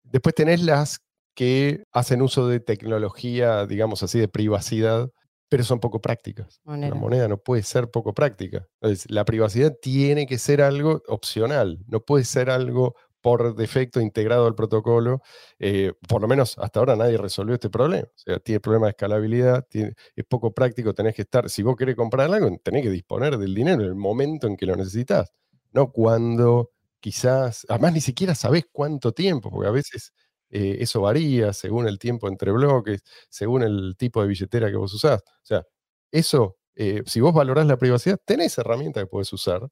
[0.02, 1.00] Después tenés las
[1.34, 5.10] que hacen uso de tecnología, digamos así, de privacidad,
[5.48, 6.60] pero son poco prácticas.
[6.82, 8.66] La moneda no puede ser poco práctica.
[8.80, 14.46] Entonces, la privacidad tiene que ser algo opcional, no puede ser algo por defecto integrado
[14.46, 15.22] al protocolo.
[15.60, 18.04] Eh, por lo menos hasta ahora nadie resolvió este problema.
[18.08, 21.76] O sea, tiene problema de escalabilidad, tiene- es poco práctico, tenés que estar, si vos
[21.76, 25.30] querés comprar algo, tenés que disponer del dinero en el momento en que lo necesitas,
[25.72, 26.70] no cuando
[27.00, 30.12] quizás, además ni siquiera sabés cuánto tiempo, porque a veces
[30.52, 34.92] eh, eso varía según el tiempo entre bloques, según el tipo de billetera que vos
[34.94, 35.20] usás.
[35.22, 35.64] O sea,
[36.12, 39.66] eso, eh, si vos valorás la privacidad, tenés herramientas que podés usar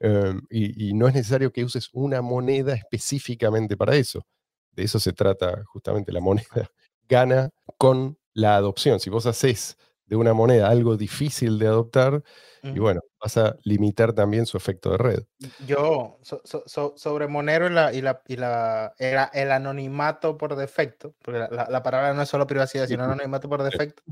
[0.00, 4.26] em, y, y no es necesario que uses una moneda específicamente para eso.
[4.72, 6.46] De eso se trata justamente la moneda.
[7.08, 9.00] Gana con la adopción.
[9.00, 9.76] Si vos haces
[10.12, 12.22] de una moneda algo difícil de adoptar,
[12.62, 15.22] y bueno, vas a limitar también su efecto de red.
[15.66, 20.36] Yo, so- so- so- sobre Monero y, la, y, la, y la, el, el anonimato
[20.36, 24.02] por defecto, porque la, la- la palabra no es solo privacidad, sino anonimato por defecto,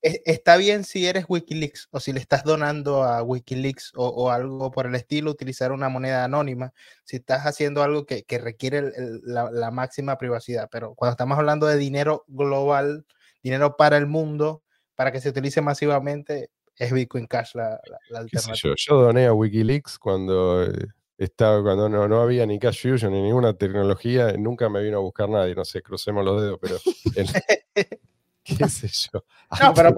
[0.00, 4.30] es- está bien si eres Wikileaks o si le estás donando a Wikileaks o, o
[4.30, 6.72] algo por el estilo, utilizar una moneda anónima,
[7.04, 11.12] si estás haciendo algo que, que requiere el- el- la, la máxima privacidad, pero cuando
[11.12, 13.04] estamos hablando de dinero global,
[13.42, 14.62] dinero para el mundo,
[15.00, 18.54] para que se utilice masivamente, es Bitcoin Cash la, la- la alternativa.
[18.54, 23.10] yo, yo doné a Wikileaks cuando eh, estaba, cuando no, no había ni Cash Fusion
[23.10, 26.76] ni ninguna tecnología, nunca me vino a buscar nadie, no sé, crucemos los dedos, pero
[27.14, 27.28] el-
[28.44, 29.24] qué sé yo.
[29.62, 29.94] No, pero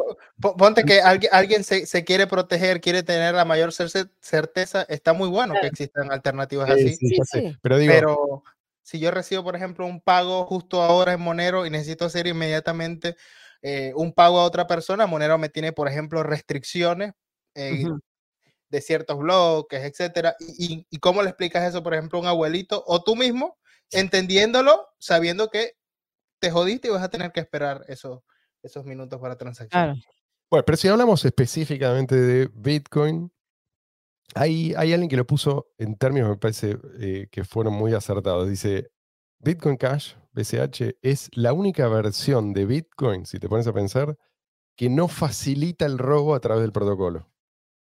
[0.57, 5.28] ponte que alguien, alguien se, se quiere proteger, quiere tener la mayor certeza, está muy
[5.28, 7.59] bueno que existan alternativas Sí, así, sí, sí.
[7.61, 8.42] Pero digo, pero
[8.82, 13.16] si yo recibo, por ejemplo, un pago justo ahora en Monero y necesito hacer inmediatamente
[13.62, 17.12] eh, un pago a otra persona, Monero me tiene, por ejemplo, restricciones
[17.54, 17.84] eh,
[18.68, 20.34] de ciertos bloques, etcétera.
[20.40, 23.58] Y, y- y cómo le explicas eso, por ejemplo, a un abuelito o tú mismo,
[23.90, 25.72] entendiéndolo, sabiendo que
[26.40, 28.20] te jodiste y vas a tener que esperar esos,
[28.62, 29.68] esos minutos para transacción.
[29.84, 29.94] Claro.
[30.50, 33.30] Bueno, pero si hablamos específicamente de Bitcoin,
[34.34, 38.48] hay, hay alguien que lo puso en términos, me parece, eh, que fueron muy acertados.
[38.48, 38.90] Dice,
[39.43, 44.16] Bitcoin Cash, BCH, es la única versión de Bitcoin, si te pones a pensar,
[44.76, 47.28] que no facilita el robo a través del protocolo.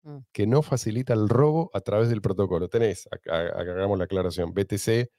[0.04, 0.20] Mm.
[0.32, 2.70] Que no facilita el robo a través del protocolo.
[2.70, 5.10] Tenés, hagamos la aclaración, BTC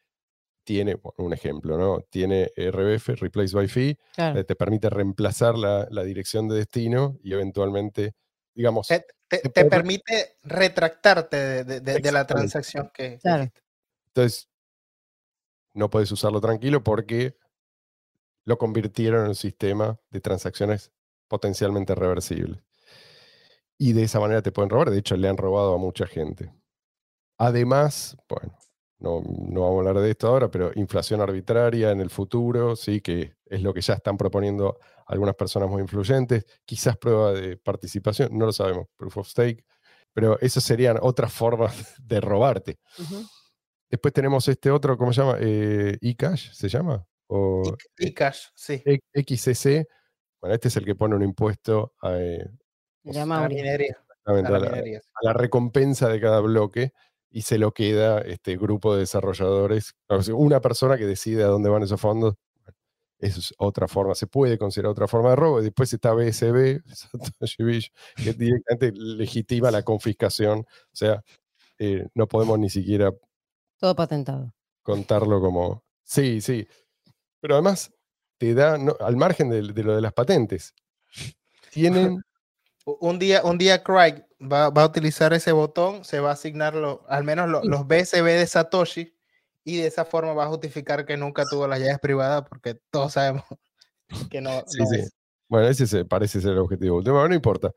[0.65, 2.01] tiene, bueno, un ejemplo, ¿no?
[2.09, 4.41] Tiene RBF, Replace by Fee, Claro.
[4.41, 8.15] eh, te permite reemplazar la, la dirección de destino y eventualmente,
[8.55, 13.19] digamos, Te, te- te te puede- permite retractarte de, de- de- de la transacción que,
[13.19, 13.49] Claro.
[14.09, 14.49] entonces
[15.75, 17.37] no puedes usarlo tranquilo porque
[18.45, 20.93] lo convirtieron en un sistema de transacciones
[21.29, 22.63] potencialmente reversibles.
[23.79, 24.91] Y de esa manera te pueden robar.
[24.91, 26.53] De hecho, le han robado a mucha gente.
[27.39, 28.57] Además, bueno,
[28.99, 33.01] no, no vamos a hablar de esto ahora, pero inflación arbitraria en el futuro, sí,
[33.01, 36.45] que es lo que ya están proponiendo algunas personas muy influyentes.
[36.65, 39.65] Quizás prueba de participación, no lo sabemos, proof of stake.
[40.13, 42.79] Pero esas serían otras formas de robarte.
[43.93, 45.37] Después tenemos este otro, ¿cómo se llama?
[45.39, 47.07] Eh, eCash, ¿se llama?
[47.27, 47.63] O
[47.99, 48.83] Y, y cash, sí.
[48.87, 49.87] E- XCC.
[50.41, 52.49] Bueno, este es el que pone un impuesto a, eh,
[53.05, 53.99] A minería.
[54.25, 55.03] A la minería.
[55.13, 56.95] a la recompensa de cada bloque
[57.29, 59.95] y se lo queda este grupo de desarrolladores.
[60.33, 62.37] Una persona que decide a dónde van esos fondos.
[63.19, 65.61] Eso es otra forma, se puede considerar otra forma de robo.
[65.61, 66.81] Y después está BSB,
[68.17, 70.61] que directamente legitima la confiscación.
[70.61, 71.23] O sea,
[71.79, 73.13] eh, no podemos ni siquiera
[73.83, 74.55] Todo patentado.
[74.83, 75.83] contarlo como.
[76.05, 76.69] Sí, sí.
[77.41, 77.93] Pero además
[78.39, 80.73] te da, no, al margen de, de lo de las patentes,
[81.71, 82.23] tienen.
[82.85, 86.75] Un día, un día Craig va, va a utilizar ese botón, se va a asignar
[86.75, 87.69] lo- al menos lo- Sí.
[87.69, 89.17] los BSB de Satoshi
[89.65, 93.13] y de esa forma va a justificar que nunca tuvo las llaves privadas porque todos
[93.13, 93.45] sabemos
[94.33, 94.97] que no, Sí, no sí.
[94.99, 95.13] es.
[95.49, 97.15] Bueno, ese se- parece ser el objetivo último.
[97.15, 97.73] Bueno, no importa.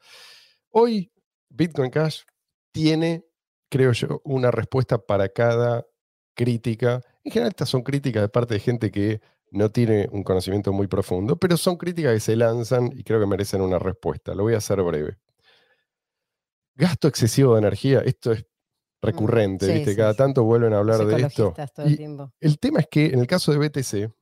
[0.71, 1.11] Hoy
[1.49, 2.23] Bitcoin Cash
[2.71, 3.23] tiene,
[3.69, 5.85] creo yo, una respuesta para cada
[6.35, 7.01] crítica.
[7.23, 9.21] En general, estas son críticas de parte de gente que
[9.51, 13.25] no tiene un conocimiento muy profundo, pero son críticas que se lanzan y creo que
[13.27, 14.35] merecen una respuesta.
[14.35, 15.17] Lo voy a hacer breve.
[16.75, 18.45] Gasto excesivo de energía, esto es
[19.01, 19.91] recurrente, sí, ¿viste?
[19.91, 20.17] sí, Cada sí.
[20.17, 21.53] tanto vuelven a hablar de esto.
[21.73, 22.33] todo el Y tiempo.
[22.41, 24.13] el tema es que en el caso de BTC,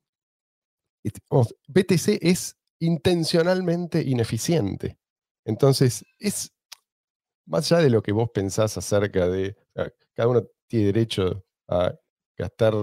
[1.03, 4.97] este, vamos, BTC es intencionalmente ineficiente.
[5.45, 6.53] Entonces, es
[7.45, 9.55] más allá de lo que vos pensás acerca de,
[10.14, 11.93] cada uno tiene derecho a
[12.38, 12.74] gastar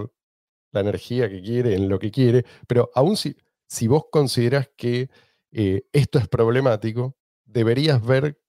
[0.71, 3.35] la energía que quiere en lo que quiere, pero aún si,
[3.67, 5.09] si vos considerás que
[5.51, 8.39] eh, esto es problemático, deberías ver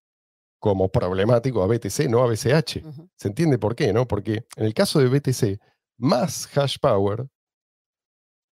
[0.60, 2.82] como problemático a BTC, no a BCH.
[3.16, 3.92] ¿Se entiende por qué?
[3.92, 4.06] ¿no?
[4.06, 5.60] Porque en el caso de BTC,
[5.98, 7.26] más hash power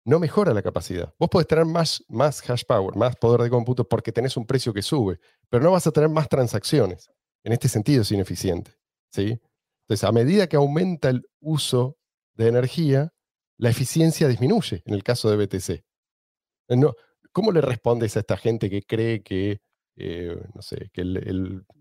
[0.05, 1.15] no mejora la capacidad.
[1.19, 4.73] Vos podés tener más, más hash power, más poder de cómputo porque tenés un precio
[4.73, 7.11] que sube, pero no vas a tener más transacciones.
[7.45, 8.73] En este sentido es ineficiente.
[9.13, 9.41] ¿sí?
[9.91, 11.99] Entonces, a medida que aumenta el uso
[12.35, 13.13] de energía,
[13.57, 15.71] la eficiencia disminuye en el caso de BTC.
[15.71, 16.95] Eh, no,
[17.33, 19.61] ¿Cómo le respondes a esta gente que cree que,
[19.97, 21.03] eh, no sé, que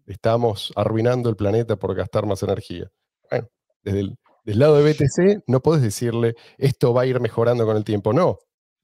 [0.08, 2.90] estamos arruinando el planeta por gastar más energía?
[3.30, 3.48] Bueno,
[3.84, 7.78] desde el, del lado de BTC no puedes decirle esto va a ir mejorando con
[7.78, 8.12] el tiempo.
[8.12, 8.40] No,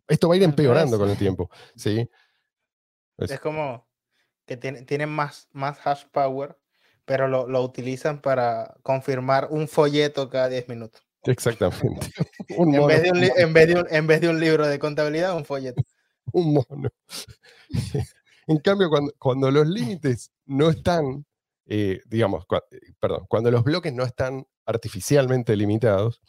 [0.07, 1.49] esto va a ir empeorando con el tiempo.
[1.75, 2.07] ¿sí?
[3.17, 3.89] Es, como
[4.45, 6.59] que tienen más, más hash power,
[7.05, 11.01] pero lo, utilizan para confirmar un folleto cada 10 minutos.
[11.23, 12.07] Exactamente.
[12.49, 15.35] en, vez de un, en, vez de un, en vez de un libro de contabilidad,
[15.35, 15.81] un folleto.
[16.33, 16.89] un mono.
[18.47, 21.25] en cambio, cuando, cuando los límites no están,
[21.67, 26.21] eh, digamos, eh, perdón, cuando los bloques no están artificialmente limitados,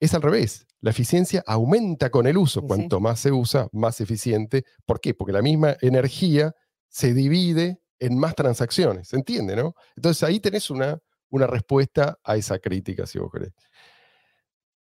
[0.00, 0.66] es al revés.
[0.80, 2.62] La eficiencia aumenta con el uso.
[2.62, 4.64] Cuanto más se usa, más eficiente.
[4.86, 5.12] ¿Por qué?
[5.12, 6.54] Porque la misma energía
[6.88, 9.08] se divide en más transacciones.
[9.08, 9.74] ¿Se entiende, no?
[9.94, 10.98] Entonces ahí tenés una,
[11.28, 13.52] una respuesta a esa crítica, si vos querés.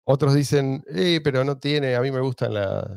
[0.07, 2.53] Otros dicen, eh, pero no tiene, a mí me gustan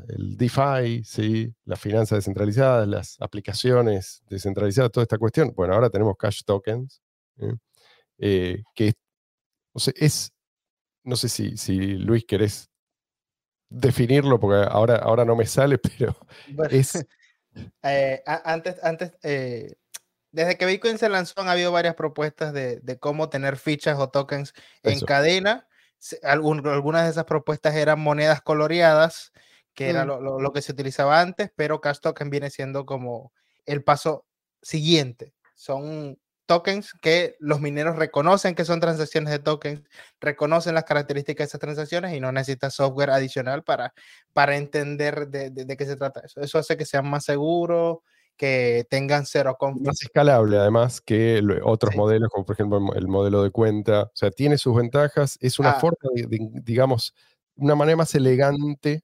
[0.09, 1.55] el DeFi, ¿sí?
[1.65, 5.55] las finanzas descentralizadas, las aplicaciones descentralizadas, toda esta cuestión.
[5.57, 7.01] Bueno, ahora tenemos cash tokens,
[7.39, 7.55] ¿eh?
[8.19, 8.93] Eh, que
[9.97, 10.33] es,
[11.03, 12.69] no sé si, si Luis querés
[13.71, 16.15] definirlo, porque ahora, ahora no me sale, pero
[16.71, 17.07] es...
[17.83, 19.15] Eh, antes, antes
[20.31, 24.53] desde que Bitcoin se lanzó han habido varias propuestas de, cómo tener fichas o tokens
[24.83, 25.67] en cadena.
[26.23, 29.33] algunas de esas propuestas eran monedas coloreadas,
[29.75, 30.09] que era mm.
[30.09, 33.33] lo, lo, que se utilizaba antes, pero Cash Token viene siendo como
[33.65, 34.27] el paso
[34.61, 35.35] siguiente.
[35.55, 36.19] Son
[36.49, 39.83] tokens que los mineros reconocen que son transacciones de tokens,
[40.19, 43.93] reconocen las características de esas transacciones y no necesita software adicional para,
[44.33, 46.41] para entender de, de, qué se trata eso.
[46.41, 47.99] Eso hace que sean más seguros,
[48.39, 53.51] que tengan cero Más escalable, además, que otros modelos, como por ejemplo el modelo de
[53.51, 54.05] cuenta.
[54.05, 55.37] O sea, tiene sus ventajas.
[55.43, 55.81] Es una ah.
[55.81, 57.15] forma, de, digamos,
[57.57, 59.03] una manera más elegante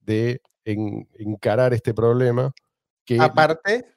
[0.00, 2.52] de encarar este problema.
[3.04, 3.20] Que...
[3.20, 3.92] Aparte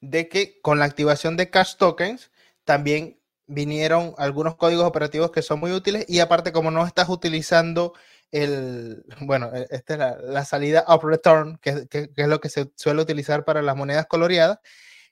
[0.00, 2.30] de que con la activación de cash tokens,
[2.64, 7.94] también vinieron algunos códigos operativos que son muy útiles y aparte como no estás utilizando
[8.30, 13.02] el, bueno, e, esta es la, salida up return, que, es lo que se suele
[13.02, 14.58] utilizar para las monedas coloreadas,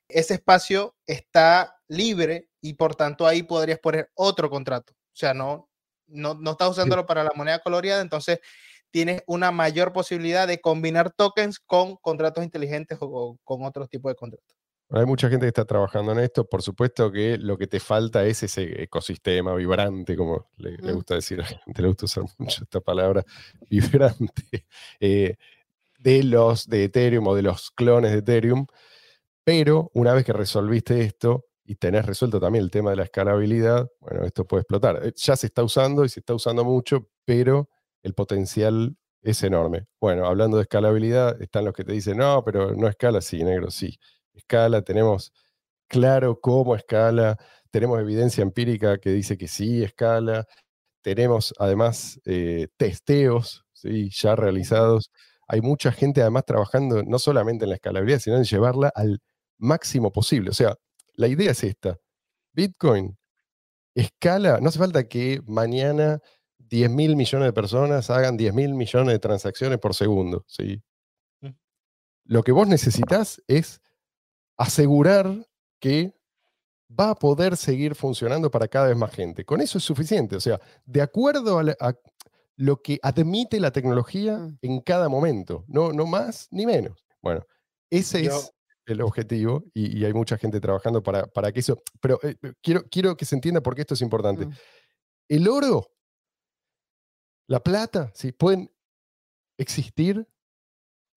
[0.09, 4.93] ese espacio está libre y por tanto ahí podrías poner otro contrato.
[4.95, 5.71] O sea, no,
[6.07, 8.41] no, no estás usándolo para la moneda coloreada, entonces
[8.91, 14.15] tienes una mayor posibilidad de combinar tokens con contratos inteligentes o con otro tipo de
[14.15, 14.62] contratos.
[14.95, 16.45] Hay mucha gente que está trabajando en esto.
[16.47, 20.95] Por supuesto que lo que te falta es ese ecosistema vibrante, como le, mm.
[20.95, 23.25] gusta decir a la gente, le gusta usar mucho esta palabra,
[23.71, 24.67] vibrante,
[25.01, 25.37] eh,
[25.99, 28.67] de los de Ethereum o de los clones de Ethereum.
[29.45, 33.91] Pero una vez que resolviste esto y tenés resuelto también el tema de la escalabilidad,
[33.99, 35.01] bueno, esto puede explotar.
[35.03, 37.71] Eh, ya se está usando y se está usando mucho, pero
[38.03, 39.87] el potencial es enorme.
[40.01, 43.71] Bueno, hablando de escalabilidad, están los que te dicen, no, pero no escala, sí, negro,
[43.71, 43.99] sí
[44.35, 45.33] escala, tenemos
[45.89, 47.39] claro cómo escala,
[47.71, 50.47] tenemos evidencia empírica que dice que sí escala,
[51.03, 54.11] tenemos además eh, testeos ¿sí?
[54.11, 55.11] ya realizados.
[55.49, 59.21] Hay mucha gente además trabajando no solamente en la escalabilidad, sino en llevarla al
[59.59, 60.51] máximo posible.
[60.51, 60.77] O sea,
[61.15, 61.99] la idea es esta.
[62.53, 63.17] Bitcoin
[63.95, 66.21] escala, no hace falta que mañana
[66.59, 70.45] 10 mil millones de personas hagan 10 mil millones de transacciones por segundo.
[70.47, 70.83] ¿sí?
[71.41, 71.51] Mm.
[72.25, 73.81] Lo que vos necesitas es
[74.63, 75.47] asegurar
[75.81, 76.15] que
[76.89, 79.45] va a poder seguir funcionando para cada vez más gente.
[79.45, 80.37] Con eso es suficiente.
[80.37, 81.99] O sea, de acuerdo a,
[82.57, 84.59] lo que admite la tecnología mm.
[84.63, 87.05] en cada momento, no, no más ni menos.
[87.21, 87.45] Bueno,
[87.91, 88.53] ese es
[88.87, 91.83] el objetivo y, hay mucha gente trabajando para, para que eso...
[92.01, 94.47] Pero eh, eh, quiero, quiero que se entienda por qué esto es importante.
[94.47, 94.53] Mm.
[95.29, 95.91] El oro,
[97.49, 98.33] la plata, ¿sí?
[98.33, 98.71] pueden
[99.59, 100.27] existir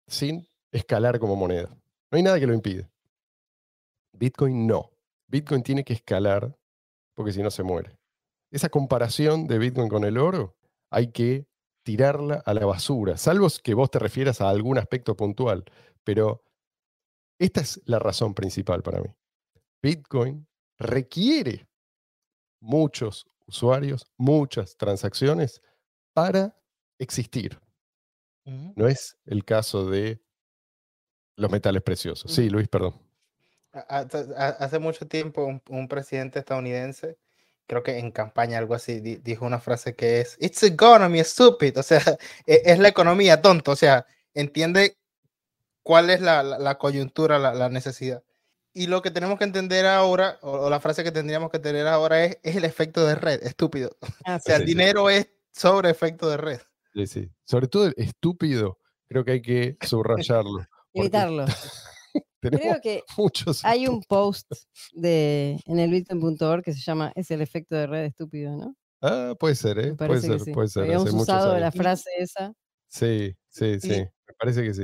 [0.08, 1.70] sin escalar como moneda.
[2.12, 2.90] No hay nada que lo impide.
[4.18, 4.92] Bitcoin no.
[5.28, 6.58] Bitcoin tiene que escalar
[7.14, 7.98] porque si no se muere.
[8.52, 10.56] Esa comparación de Bitcoin con el oro
[10.90, 11.48] hay que
[11.84, 15.64] tirarla a la basura, salvo que vos te refieras a algún aspecto puntual,
[16.04, 16.44] pero
[17.40, 19.10] esta es la razón principal para mí.
[19.82, 20.48] Bitcoin
[20.80, 21.68] requiere
[22.60, 25.62] muchos usuarios, muchas transacciones
[26.14, 26.58] para
[26.98, 27.60] existir.
[28.46, 30.22] No es el caso de
[31.36, 32.32] los metales preciosos.
[32.32, 33.05] Sí, Luis, perdón
[33.88, 37.18] hace mucho tiempo un, presidente estadounidense
[37.68, 41.84] creo que en campaña algo así, dijo una frase que es, It's economy, stupid, o
[41.84, 42.00] sea,
[42.46, 44.98] e, es, la economía, tonto, o sea, entiende
[45.82, 48.24] cuál es la, la, coyuntura, la, la, necesidad.
[48.74, 52.26] Y lo que tenemos que entender ahora, o, la frase que tendríamos que tener ahora
[52.26, 53.98] es, es el efecto de red, estúpido.
[54.26, 56.62] Ah, o sea, el dinero es sobre efecto de red.
[56.94, 57.32] Sí, sí.
[57.46, 60.68] Sobre todo el estúpido, creo que hay que subrayarlo.
[60.94, 61.46] Evitarlo.
[62.50, 63.04] Creo que
[63.64, 64.52] hay un post
[64.94, 68.76] de, en el bitcoin.org que se llama Es el efecto de red estúpido, ¿no?
[69.02, 69.94] Ah, puede ser, ¿eh?
[69.94, 70.84] Puede ser, puede ser.
[70.84, 72.54] Habíamos usado la frase esa.
[72.88, 73.90] Sí, sí, sí.
[73.90, 74.84] Me parece que sí.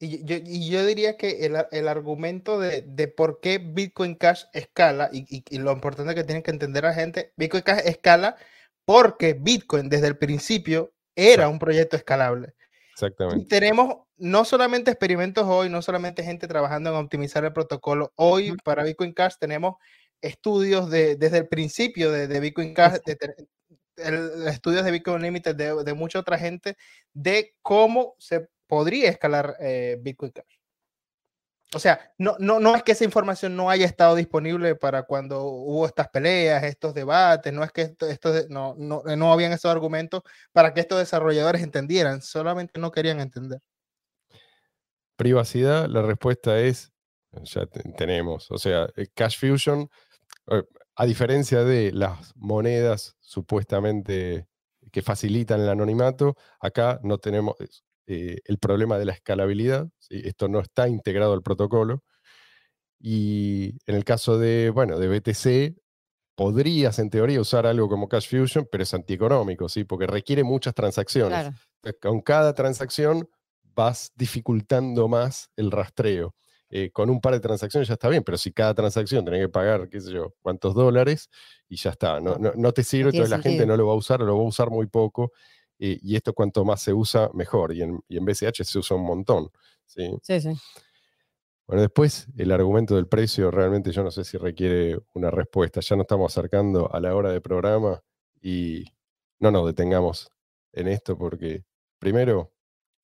[0.00, 4.44] Y yo, y yo diría que el, el argumento de, de, por qué Bitcoin Cash
[4.52, 8.36] escala y, y, lo importante que tienen que entender la gente, Bitcoin Cash escala
[8.84, 12.54] porque Bitcoin desde el principio era un proyecto escalable.
[12.98, 13.46] Exactamente.
[13.46, 18.12] Tenemos no solamente experimentos hoy, no solamente gente trabajando en optimizar el protocolo.
[18.16, 19.76] Hoy para Bitcoin Cash tenemos
[20.20, 22.96] estudios de, desde el principio de, de Bitcoin Cash,
[24.48, 26.76] estudios de Bitcoin Limited de, de, mucha otra gente
[27.12, 30.57] de cómo se podría escalar eh, Bitcoin Cash.
[31.74, 35.42] O sea, no, no, no es que esa información no haya estado disponible para cuando
[35.44, 40.22] hubo estas peleas, estos debates, no es que esto, no, no, no habían esos argumentos
[40.52, 43.60] para que estos desarrolladores entendieran, solamente no querían entender.
[45.16, 46.90] Privacidad, la respuesta es,
[47.42, 49.90] ya tenemos, o sea, Cash Fusion,
[50.46, 50.62] eh,
[50.96, 54.48] a diferencia de las monedas supuestamente
[54.90, 57.56] que facilitan el anonimato, acá no tenemos,
[58.10, 59.86] eh, el problema de la escalabilidad.
[60.08, 62.02] Esto no está integrado al protocolo.
[62.98, 65.78] Y en el caso de, bueno, de BTC,
[66.34, 69.84] podrías en teoría usar algo como Cash Fusion, pero es antieconómico, ¿sí?
[69.84, 71.50] porque requiere muchas transacciones.
[72.00, 73.28] Con cada transacción
[73.74, 76.34] vas dificultando más el rastreo.
[76.70, 79.48] Eh, con un par de transacciones ya está bien, pero si cada transacción tenés que
[79.50, 81.28] pagar, qué sé yo, cuántos dólares
[81.68, 82.20] y ya está.
[82.20, 84.44] No, no, te sirve, entonces la gente no lo va a usar o lo va
[84.44, 85.32] a usar muy poco
[85.78, 87.72] y, esto cuanto más se usa, mejor.
[87.72, 89.50] Y en, y BCH se usa un montón.
[89.86, 90.10] ¿sí?
[90.22, 90.50] sí, sí.
[91.68, 95.80] Bueno, después el argumento del precio realmente yo no sé si requiere una respuesta.
[95.80, 98.02] Ya nos estamos acercando a la hora de programa
[98.40, 98.84] y
[99.38, 100.32] no nos detengamos
[100.72, 101.64] en esto porque,
[101.98, 102.54] primero,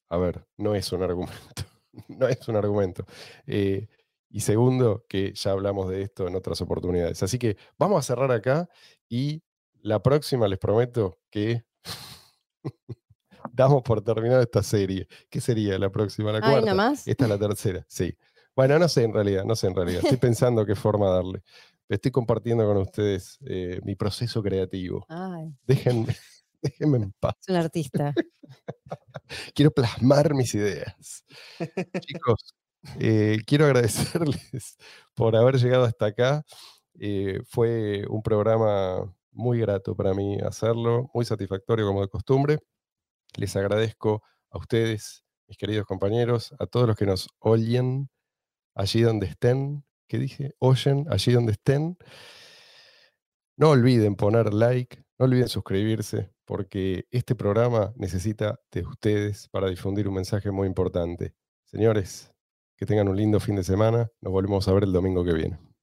[0.08, 1.62] a ver, no es un argumento.
[2.08, 3.04] no es un argumento.
[3.46, 3.86] Eh,
[4.30, 7.22] y segundo, que ya hablamos de esto en otras oportunidades.
[7.22, 8.68] Así que vamos a cerrar acá
[9.08, 9.42] y
[9.82, 11.64] la próxima les prometo que
[13.52, 15.06] Damos por terminado esta serie.
[15.28, 16.32] ¿Qué sería la próxima?
[16.32, 16.74] ¿La cuarta?
[16.74, 17.06] más?
[17.06, 18.16] Esta es la tercera, sí.
[18.56, 20.00] Bueno, no sé en realidad, no sé en realidad.
[20.02, 21.42] Estoy pensando qué forma darle.
[21.88, 25.06] Estoy compartiendo con ustedes eh, mi proceso creativo.
[25.66, 26.16] Déjenme,
[26.62, 27.34] déjenme en paz.
[27.40, 28.14] Es un artista.
[29.54, 31.24] quiero plasmar mis ideas.
[32.00, 32.54] Chicos,
[32.98, 34.76] eh, quiero agradecerles
[35.14, 36.44] por haber llegado hasta acá.
[36.98, 42.58] Eh, fue un programa muy grato para mí hacerlo, muy satisfactorio como de costumbre.
[43.36, 48.08] Les agradezco a ustedes, mis queridos compañeros, a todos los que nos oyen
[48.74, 49.84] allí donde estén.
[50.08, 50.54] ¿Qué dije?
[50.58, 51.98] Oyen allí donde estén.
[53.56, 60.08] No olviden poner like, no olviden suscribirse, porque este programa necesita de ustedes para difundir
[60.08, 61.34] un mensaje muy importante.
[61.64, 62.32] Señores,
[62.76, 64.10] que tengan un lindo fin de semana.
[64.20, 65.73] Nos volvemos a ver el domingo que viene.